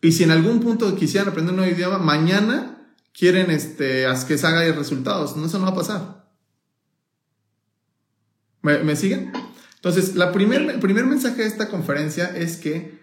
[0.00, 4.46] Y si en algún punto quisieran aprender un nuevo idioma, mañana quieren este, que se
[4.46, 5.36] haga resultados.
[5.36, 6.26] No, eso no va a pasar.
[8.62, 9.32] ¿Me, siguen?
[9.76, 12.96] Entonces, la primer, el primer mensaje de esta conferencia es que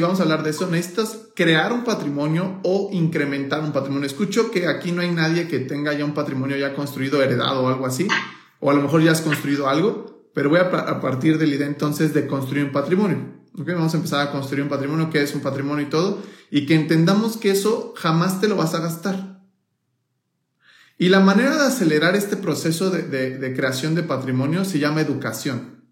[0.00, 4.06] vamos a hablar de eso, necesitas crear un patrimonio o incrementar un patrimonio.
[4.06, 7.68] Escucho que aquí no hay nadie que tenga ya un patrimonio ya construido, heredado o
[7.68, 8.06] algo así,
[8.60, 11.66] o a lo mejor ya has construido algo, pero voy a, partir de la idea
[11.66, 13.20] entonces de construir un patrimonio.
[13.58, 13.72] ¿Okay?
[13.72, 16.74] Vamos a empezar a construir un patrimonio, que es un patrimonio y todo, y que
[16.74, 19.40] entendamos que eso jamás te lo vas a gastar.
[20.98, 25.82] Y la manera de acelerar este proceso de, creación de patrimonio se llama educación.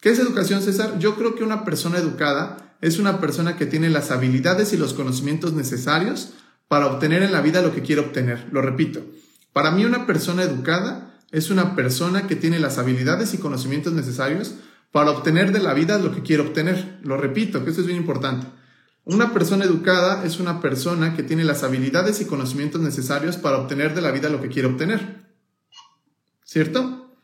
[0.00, 1.00] ¿Qué es educación, César?
[1.00, 4.94] Yo creo que una persona educada es una persona que tiene las habilidades y los
[4.94, 6.34] conocimientos necesarios
[6.68, 8.46] para obtener en la vida lo que quiere obtener.
[8.52, 9.04] Lo repito,
[9.52, 14.54] para mí una persona educada es una persona que tiene las habilidades y conocimientos necesarios
[14.92, 17.00] para obtener de la vida lo que quiere obtener.
[17.02, 18.46] Lo repito, que esto es bien importante.
[19.02, 23.96] Una persona educada es una persona que tiene las habilidades y conocimientos necesarios para obtener
[23.96, 25.24] de la vida lo que quiere obtener.
[26.44, 27.16] ¿Cierto?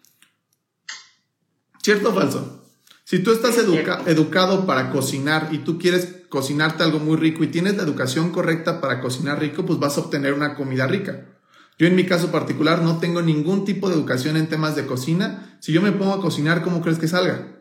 [1.81, 2.69] ¿Cierto o falso?
[3.05, 7.77] Si tú estás educado para cocinar y tú quieres cocinarte algo muy rico y tienes
[7.77, 11.30] la educación correcta para cocinar rico, pues vas a obtener una comida rica.
[11.81, 15.57] Yo en mi caso particular no tengo ningún tipo de educación en temas de cocina.
[15.61, 17.57] Si yo me pongo a cocinar, ¿cómo crees que salga?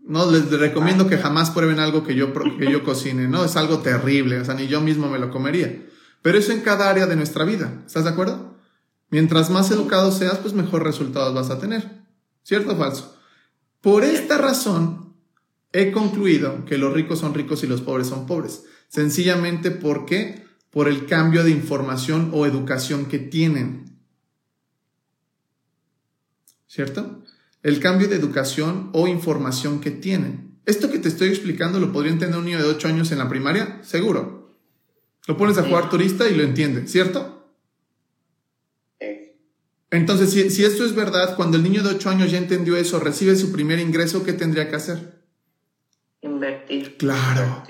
[0.00, 3.44] No, les recomiendo que jamás prueben algo que yo, que yo cocine, ¿no?
[3.44, 5.84] Es algo terrible, o sea, ni yo mismo me lo comería.
[6.22, 8.56] Pero eso en cada área de nuestra vida, ¿estás de acuerdo?
[9.10, 12.06] Mientras más educado seas, pues mejor resultados vas a tener.
[12.42, 13.18] ¿Cierto o falso?
[13.82, 15.14] Por esta razón,
[15.72, 18.64] he concluido que los ricos son ricos y los pobres son pobres.
[18.88, 20.45] Sencillamente porque
[20.76, 23.96] por el cambio de información o educación que tienen.
[26.66, 27.22] ¿Cierto?
[27.62, 30.58] El cambio de educación o información que tienen.
[30.66, 33.26] Esto que te estoy explicando lo podría entender un niño de 8 años en la
[33.30, 34.54] primaria, seguro.
[35.26, 37.50] Lo pones a jugar turista y lo entiende, ¿cierto?
[39.90, 43.00] Entonces, si, si, esto es verdad, cuando el niño de 8 años ya entendió eso,
[43.00, 45.22] recibe su primer ingreso, ¿qué tendría que hacer?
[46.20, 46.98] Invertir.
[46.98, 47.64] Claro.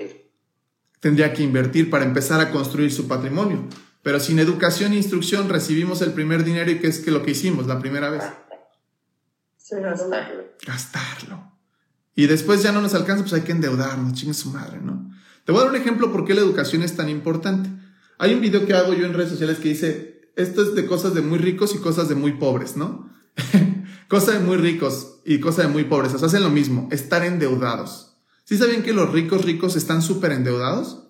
[1.07, 3.65] Tendría que invertir para empezar a construir su patrimonio.
[4.03, 7.31] Pero sin educación e instrucción recibimos el primer dinero y ¿qué es que lo que
[7.31, 8.23] hicimos la primera vez?
[9.71, 10.43] gastarlo.
[10.65, 11.53] Gastarlo.
[12.13, 15.09] Y después ya no nos alcanza, pues hay que endeudarnos, chingue su madre, ¿no?
[15.45, 17.69] Te voy a dar un ejemplo por qué la educación es tan importante.
[18.17, 21.13] Hay un video que hago yo en redes sociales que dice, esto es de cosas
[21.13, 23.09] de muy ricos y cosas de muy pobres, ¿no?
[24.09, 26.13] cosa de muy ricos y cosa de muy pobres.
[26.13, 28.06] O sea, hacen lo mismo, estar endeudados.
[28.47, 31.03] ¿Sí saben que los ricos ricos están súper endeudados?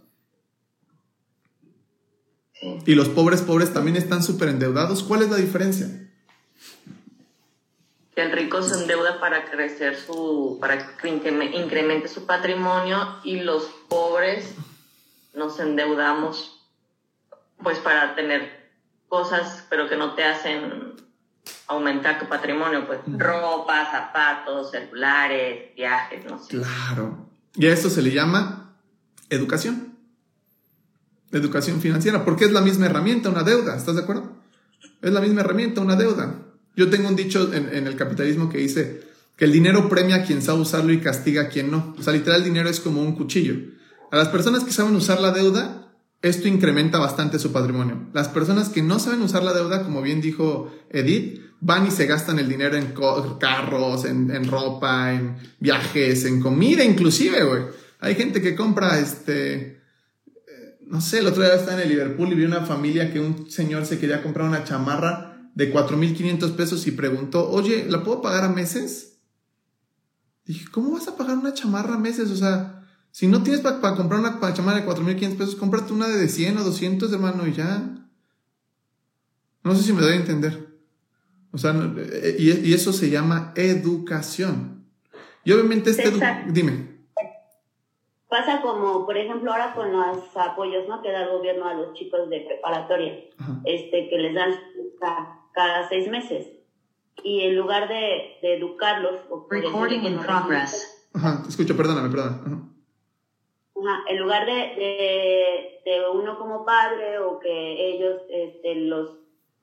[2.83, 5.03] Y los pobres pobres también están súper endeudados.
[5.03, 5.87] ¿Cuál es la diferencia?
[8.15, 13.65] Que el rico se endeuda para crecer su, para que incremente su patrimonio y los
[13.87, 14.55] pobres
[15.35, 16.67] nos endeudamos
[17.61, 18.71] pues para tener
[19.09, 20.95] cosas, pero que no te hacen
[21.67, 26.57] aumentar tu patrimonio, pues ropa, zapatos, celulares, viajes, no sé.
[26.57, 27.26] Claro.
[27.57, 28.75] Y a esto se le llama
[29.29, 29.95] educación.
[31.31, 34.31] Educación financiera, porque es la misma herramienta, una deuda, ¿estás de acuerdo?
[35.01, 36.39] Es la misma herramienta, una deuda.
[36.75, 39.01] Yo tengo un dicho en, en el capitalismo que dice
[39.35, 41.95] que el dinero premia a quien sabe usarlo y castiga a quien no.
[41.97, 43.55] O sea, literal, el dinero es como un cuchillo.
[44.11, 45.86] A las personas que saben usar la deuda,
[46.21, 48.07] esto incrementa bastante su patrimonio.
[48.13, 52.05] Las personas que no saben usar la deuda, como bien dijo Edith, van y se
[52.05, 52.93] gastan el dinero en
[53.39, 57.63] carros, en, ropa, en viajes, en comida, inclusive, güey.
[57.99, 59.81] Hay gente que compra, este,
[60.35, 63.19] eh, no sé, el otro día estaba en el Liverpool y vi una familia que
[63.19, 68.21] un señor se quería comprar una chamarra de 4.500 pesos y preguntó, oye, ¿la puedo
[68.21, 69.17] pagar a meses?
[70.45, 72.29] Dije, ¿cómo vas a pagar una chamarra a meses?
[72.29, 72.76] O sea,
[73.17, 76.63] si no tienes para comprar una pachamara de 4.500 pesos, cómprate una de 100 o
[76.63, 77.81] 200, hermano, y ya.
[79.63, 80.67] No sé si me doy a entender.
[81.51, 84.85] O sea, eh, y, eso se llama educación.
[85.43, 86.11] Y obviamente este...
[86.49, 87.07] Dime.
[88.29, 91.01] Pasa como, por ejemplo, ahora con los apoyos ¿no?
[91.01, 93.13] que da el gobierno a los chicos de preparatoria,
[93.65, 94.53] este que les dan
[95.55, 96.45] cada, seis meses.
[97.23, 99.21] Y en lugar de, educarlos...
[99.49, 101.09] Recording in progress.
[101.15, 102.76] Ajá, te escucho, perdóname, perdóname
[104.07, 109.17] en lugar de, de, uno como padre o que ellos este, los,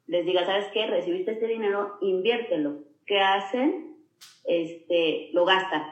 [0.06, 0.86] les diga, ¿sabes qué?
[0.86, 2.78] Recibiste este dinero, inviértelo.
[3.06, 3.96] ¿Qué hacen?
[4.44, 5.82] Este, lo gastan.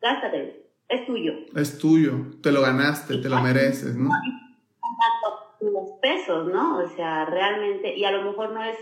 [0.00, 0.52] Gástatelo.
[0.88, 1.32] Es tuyo.
[1.54, 2.12] Es tuyo.
[2.42, 4.10] Te lo ganaste, te lo mereces, ¿no?
[5.60, 6.78] Los pesos, ¿no?
[6.78, 8.76] O sea, realmente, y a lo mejor no es,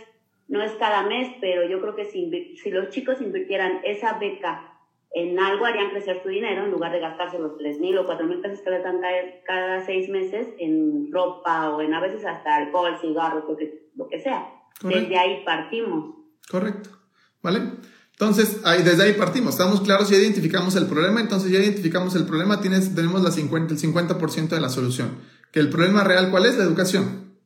[0.48, 4.71] no es cada mes, pero yo creo que si, si los chicos invirtieran esa beca
[5.14, 8.26] en algo harían crecer su dinero en lugar de gastarse los 3 mil o 4
[8.26, 9.00] mil pesos que le dan
[9.46, 14.08] cada, seis meses en ropa o en a veces hasta alcohol, cigarros, lo que, lo
[14.08, 14.46] que sea.
[14.82, 16.16] Desde ahí partimos.
[16.50, 16.90] Correcto.
[17.42, 17.60] ¿Vale?
[18.12, 19.50] Entonces, ahí, desde ahí partimos.
[19.50, 23.74] Estamos claros, ya identificamos el problema, entonces ya identificamos el problema, tienes, tenemos la 50,
[23.74, 25.18] el 50% de la solución.
[25.50, 26.56] Que el problema real, ¿cuál es?
[26.56, 27.36] La educación.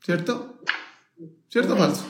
[0.00, 0.60] ¿Cierto?
[1.48, 2.06] ¿Cierto o falso?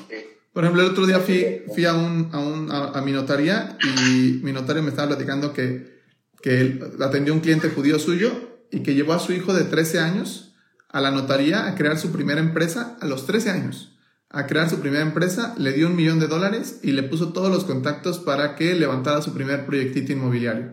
[0.58, 4.50] Por ejemplo, el otro día fui, a, un, a, un, a, mi notaría y mi
[4.50, 6.00] notario me estaba platicando que,
[6.42, 8.32] que él atendió un cliente judío suyo
[8.72, 10.56] y que llevó a su hijo de 13 años
[10.88, 13.96] a la notaría a crear su primera empresa a los 13 años.
[14.30, 17.52] A crear su primera empresa, le dio un millón de dólares y le puso todos
[17.52, 20.72] los contactos para que levantara su primer proyectito inmobiliario.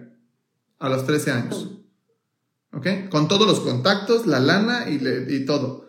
[0.80, 1.70] A los 13 años.
[2.74, 2.88] ¿Ok?
[3.12, 4.96] Con todos los contactos, la lana y,
[5.30, 5.86] y todo.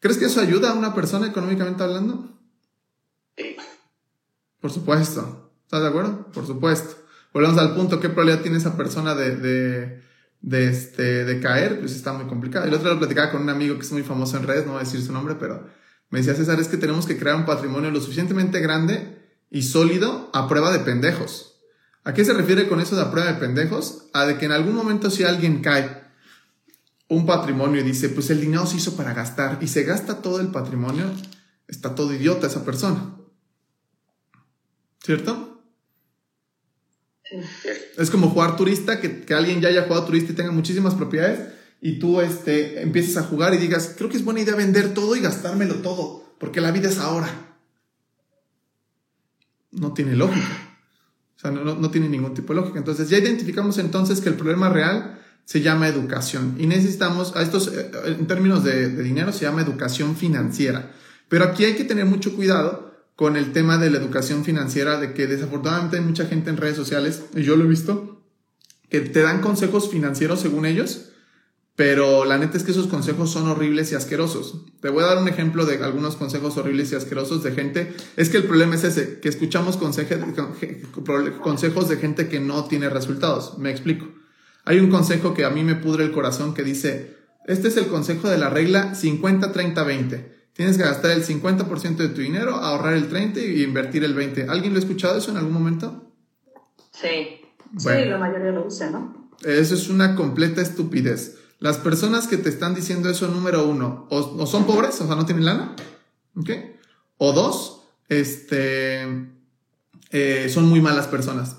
[0.00, 2.31] ¿Crees que eso ayuda a una persona económicamente hablando?
[4.62, 5.52] Por supuesto.
[5.64, 6.28] ¿Estás de acuerdo?
[6.32, 6.94] Por supuesto.
[7.34, 10.02] Volvemos al punto, ¿qué probabilidad tiene esa persona de, de,
[10.40, 11.80] de, este, de caer?
[11.80, 12.64] Pues está muy complicado.
[12.66, 14.72] El otro día lo platicaba con un amigo que es muy famoso en redes, no
[14.72, 15.66] voy a decir su nombre, pero
[16.10, 19.18] me decía, César, es que tenemos que crear un patrimonio lo suficientemente grande
[19.50, 21.56] y sólido a prueba de pendejos.
[22.04, 24.04] ¿A qué se refiere con eso de a prueba de pendejos?
[24.12, 26.02] A de que en algún momento si alguien cae
[27.08, 30.40] un patrimonio y dice, pues el dinero se hizo para gastar y se gasta todo
[30.40, 31.06] el patrimonio,
[31.66, 33.11] está todo idiota esa persona.
[35.04, 35.62] ¿Cierto?
[37.96, 41.98] Es como jugar turista, que, alguien ya haya jugado turista y tenga muchísimas propiedades y
[41.98, 45.20] tú este, empieces a jugar y digas, creo que es buena idea vender todo y
[45.20, 47.28] gastármelo todo, porque la vida es ahora.
[49.72, 50.76] No tiene lógica.
[51.36, 52.78] O sea, no, no tiene ningún tipo de lógica.
[52.78, 56.54] Entonces ya identificamos entonces que el problema real se llama educación.
[56.58, 60.92] Y necesitamos, a estos, eh, en términos de, de dinero, se llama educación financiera.
[61.28, 65.14] Pero aquí hay que tener mucho cuidado con el tema de la educación financiera, de
[65.14, 68.24] que desafortunadamente hay mucha gente en redes sociales, y yo lo he visto,
[68.88, 71.08] que te dan consejos financieros según ellos,
[71.74, 74.66] pero la neta es que esos consejos son horribles y asquerosos.
[74.80, 77.94] Te voy a dar un ejemplo de algunos consejos horribles y asquerosos de gente.
[78.16, 83.58] Es que el problema es ese, que escuchamos consejos de gente que no tiene resultados.
[83.58, 84.06] Me explico.
[84.64, 87.86] Hay un consejo que a mí me pudre el corazón que dice, este es el
[87.86, 90.41] consejo de la regla 50-30-20.
[90.54, 94.48] Tienes que gastar el 50% de tu dinero, ahorrar el 30% y invertir el 20%.
[94.48, 96.10] ¿Alguien lo ha escuchado eso en algún momento?
[96.92, 97.40] Sí.
[97.78, 99.30] Sí, la mayoría lo usa, ¿no?
[99.42, 101.38] Eso es una completa estupidez.
[101.58, 105.16] Las personas que te están diciendo eso, número uno, o, o son pobres, o sea,
[105.16, 105.74] no tienen lana,
[106.36, 106.50] ¿ok?
[107.16, 109.28] O dos, este,
[110.10, 111.56] eh, son muy malas personas.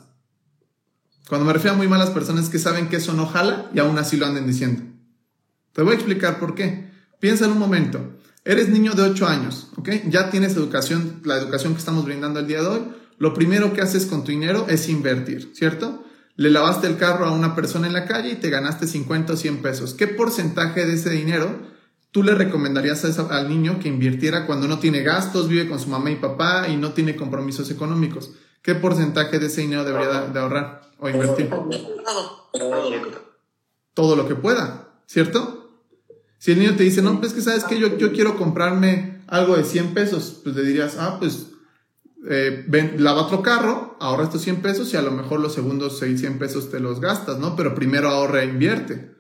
[1.28, 3.80] Cuando me refiero a muy malas personas es que saben que eso no jala y
[3.80, 4.84] aún así lo anden diciendo.
[5.72, 6.92] Te voy a explicar por qué.
[7.20, 8.18] Piensa en un momento.
[8.46, 9.90] Eres niño de 8 años, ¿ok?
[10.10, 12.82] Ya tienes educación, la educación que estamos brindando el día de hoy.
[13.18, 16.04] Lo primero que haces con tu dinero es invertir, ¿cierto?
[16.36, 19.38] Le lavaste el carro a una persona en la calle y te ganaste 50 o
[19.38, 19.94] 100 pesos.
[19.94, 21.72] ¿Qué porcentaje de ese dinero
[22.12, 25.80] tú le recomendarías a esa- al niño que invirtiera cuando no tiene gastos, vive con
[25.80, 28.32] su mamá y papá y no tiene compromisos económicos?
[28.62, 31.50] ¿Qué porcentaje de ese dinero debería de- de ahorrar o invertir?
[33.94, 35.63] todo lo que pueda, ¿cierto?
[36.44, 39.56] Si el niño te dice, no, pues que sabes que yo, yo quiero comprarme algo
[39.56, 41.52] de 100 pesos, pues le dirías, ah, pues
[42.30, 46.00] eh, ven, lava otro carro, ahorra estos 100 pesos y a lo mejor los segundos
[46.00, 47.56] 600 pesos te los gastas, ¿no?
[47.56, 49.16] Pero primero ahorra e invierte.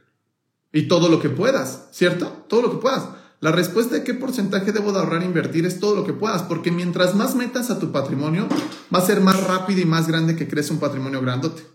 [0.73, 2.43] Y todo lo que puedas, ¿cierto?
[2.49, 3.07] Todo lo que puedas.
[3.39, 6.43] La respuesta de qué porcentaje debo de ahorrar e invertir es todo lo que puedas,
[6.43, 8.49] porque mientras más metas a tu patrimonio,
[8.93, 11.65] va a ser más rápido y más grande que crece un patrimonio grandote.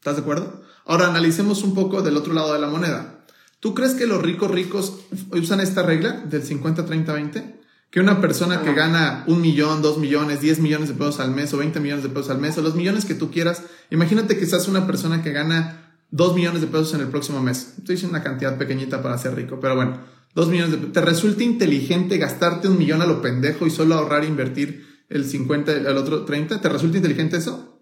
[0.00, 0.60] ¿Estás de acuerdo?
[0.86, 3.21] Ahora analicemos un poco del otro lado de la moneda.
[3.62, 4.98] ¿Tú crees que los ricos ricos
[5.30, 7.60] usan esta regla del 50-30-20?
[7.92, 11.54] Que una persona que gana un millón, dos millones, 10 millones de pesos al mes
[11.54, 14.46] o 20 millones de pesos al mes o los millones que tú quieras, imagínate que
[14.46, 17.74] seas una persona que gana 2 millones de pesos en el próximo mes.
[17.78, 20.00] Estoy diciendo una cantidad pequeñita para ser rico, pero bueno,
[20.34, 20.92] 2 millones de pesos.
[20.94, 25.24] ¿Te resulta inteligente gastarte un millón a lo pendejo y solo ahorrar e invertir el
[25.24, 26.60] 50, el otro 30?
[26.60, 27.80] ¿Te resulta inteligente eso?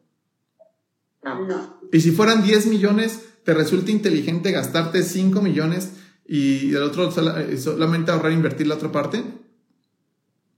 [1.25, 1.81] No.
[1.91, 5.93] Y si fueran 10 millones, ¿te resulta inteligente gastarte 5 millones
[6.27, 9.23] y el otro eh, solamente ahorrar e invertir la otra parte?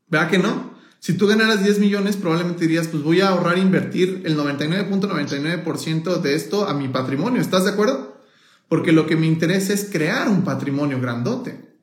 [0.08, 0.72] ¿Verdad que no?
[0.98, 6.20] Si tú ganaras 10 millones, probablemente dirías, pues voy a ahorrar e invertir el 99.99%
[6.20, 7.40] de esto a mi patrimonio.
[7.40, 8.20] ¿Estás de acuerdo?
[8.68, 11.76] Porque lo que me interesa es crear un patrimonio grandote.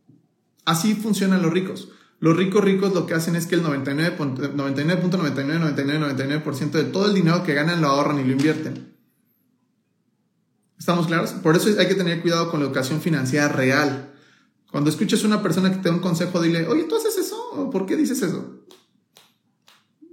[0.63, 1.89] Así funcionan los ricos.
[2.19, 7.07] Los ricos ricos lo que hacen es que el 99.99, 99.99, 99, 99% de todo
[7.07, 8.93] el dinero que ganan lo ahorran y lo invierten.
[10.80, 11.32] ¿Estamos claros?
[11.32, 14.13] Por eso hay que tener cuidado con la educación financiera real.
[14.71, 17.36] Cuando escuches a una persona que te da un consejo, dile, oye, ¿tú haces eso?
[17.51, 18.63] ¿O ¿Por qué dices eso?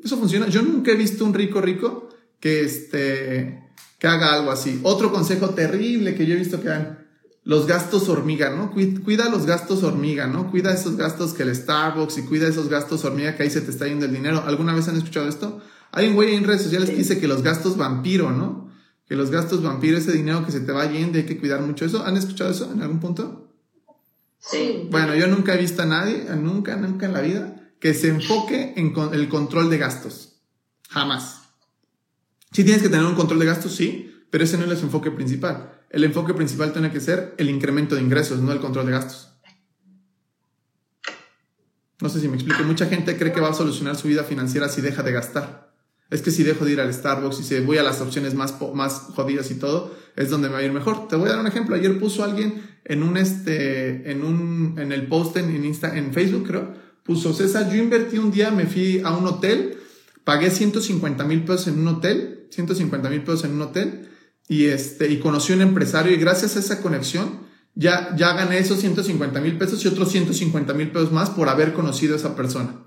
[0.02, 0.48] Eso funciona.
[0.48, 2.08] Yo nunca he visto un rico rico
[2.40, 4.80] que, este, que haga algo así.
[4.82, 7.06] Otro consejo terrible que yo he visto que dan,
[7.44, 8.72] los gastos hormiga, ¿no?
[8.72, 10.50] Cuida, cuida los gastos hormiga, ¿no?
[10.50, 13.70] Cuida esos gastos que el Starbucks y cuida esos gastos hormiga que ahí se te
[13.70, 14.42] está yendo el dinero.
[14.44, 15.60] ¿Alguna vez han escuchado esto?
[15.92, 18.65] Hay un güey en redes sociales que dice que los gastos vampiro, ¿no?
[19.06, 21.84] Que los gastos vampiro, ese dinero que se te va yendo, hay que cuidar mucho
[21.84, 22.04] eso.
[22.04, 23.52] ¿Han escuchado eso en algún punto?
[24.38, 24.88] Sí.
[24.90, 28.74] Bueno, yo nunca he visto a nadie, nunca, nunca en la vida, que se enfoque
[28.76, 30.40] en con- el control de gastos.
[30.88, 31.42] Jamás.
[32.52, 35.10] Sí tienes que tener un control de gastos, sí, pero ese no es el enfoque
[35.10, 35.72] principal.
[35.90, 39.30] El enfoque principal tiene que ser el incremento de ingresos, no el control de gastos.
[42.00, 42.62] No sé si me explico.
[42.64, 45.65] Mucha gente cree que va a solucionar su vida financiera si deja de gastar.
[46.10, 48.54] Es que si dejo de ir al Starbucks y si voy a las opciones más,
[48.74, 51.08] más jodidas y todo, es donde me va a ir mejor.
[51.08, 51.74] Te voy a dar un ejemplo.
[51.74, 56.12] Ayer puso alguien en un este, en un, en el post en, en Insta, en
[56.12, 59.78] Facebook creo, puso César, yo invertí un día, me fui a un hotel,
[60.24, 64.08] pagué 150 mil pesos en un hotel, 150 mil pesos en un hotel,
[64.48, 68.58] y este, y conocí a un empresario y gracias a esa conexión, ya, ya gané
[68.58, 72.36] esos 150 mil pesos y otros 150 mil pesos más por haber conocido a esa
[72.36, 72.86] persona.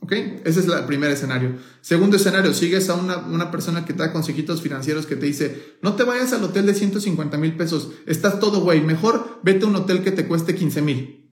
[0.00, 0.12] ¿Ok?
[0.44, 1.56] Ese es el primer escenario.
[1.80, 5.76] Segundo escenario, sigues a una, una persona que te da consejitos financieros que te dice,
[5.82, 9.68] no te vayas al hotel de 150 mil pesos, estás todo güey, mejor vete a
[9.68, 11.30] un hotel que te cueste 15 mil.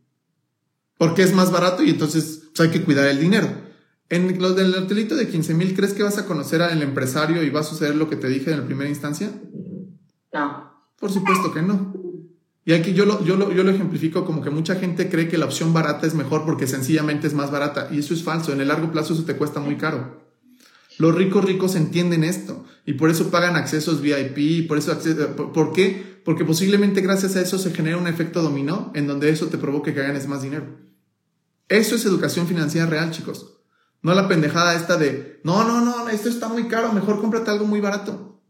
[0.98, 3.48] Porque es más barato y entonces pues, hay que cuidar el dinero.
[4.08, 7.50] En lo del hotelito de 15 mil, ¿crees que vas a conocer al empresario y
[7.50, 9.30] va a suceder lo que te dije en la primera instancia?
[10.32, 10.66] No.
[10.98, 11.92] Por supuesto que no.
[12.66, 15.38] Y aquí yo lo, yo, lo, yo lo ejemplifico como que mucha gente cree que
[15.38, 17.88] la opción barata es mejor porque sencillamente es más barata.
[17.92, 18.52] Y eso es falso.
[18.52, 20.20] En el largo plazo eso te cuesta muy caro.
[20.98, 24.98] Los ricos ricos entienden esto y por eso pagan accesos VIP, por eso
[25.36, 26.20] ¿por por qué?
[26.24, 29.94] Porque posiblemente gracias a eso se genera un efecto dominó en donde eso te provoque
[29.94, 30.66] que ganes más dinero.
[31.68, 33.58] Eso es educación financiera real, chicos.
[34.02, 37.66] No la pendejada esta de, no, no, no, esto está muy caro, mejor cómprate algo
[37.66, 38.40] muy barato.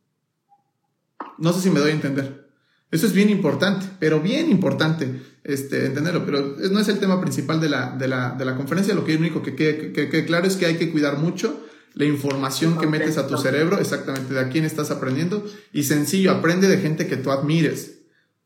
[1.37, 2.46] No sé si me doy a entender.
[2.91, 6.25] Eso es bien importante, pero bien importante este, entenderlo.
[6.25, 8.95] Pero no es el tema principal de la, de la, de la conferencia.
[8.95, 12.05] Lo que único que quede que, que claro es que hay que cuidar mucho la
[12.05, 15.45] información que metes a tu cerebro, exactamente de a quién estás aprendiendo.
[15.73, 18.01] Y sencillo, aprende de gente que tú admires.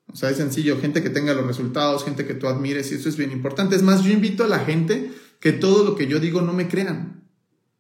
[0.06, 3.08] O sea, es sencillo, gente que tenga los resultados, gente que tú admires, y eso
[3.08, 3.76] es bien importante.
[3.76, 5.10] Es más, yo invito a la gente
[5.40, 7.24] que todo lo que yo digo no me crean.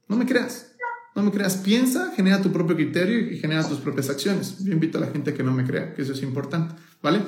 [0.08, 0.69] No me creas.
[1.14, 1.56] No me creas.
[1.56, 4.58] Piensa, genera tu propio criterio y genera tus propias acciones.
[4.62, 6.74] Yo invito a la gente que no me crea, que eso es importante.
[7.02, 7.20] ¿Vale?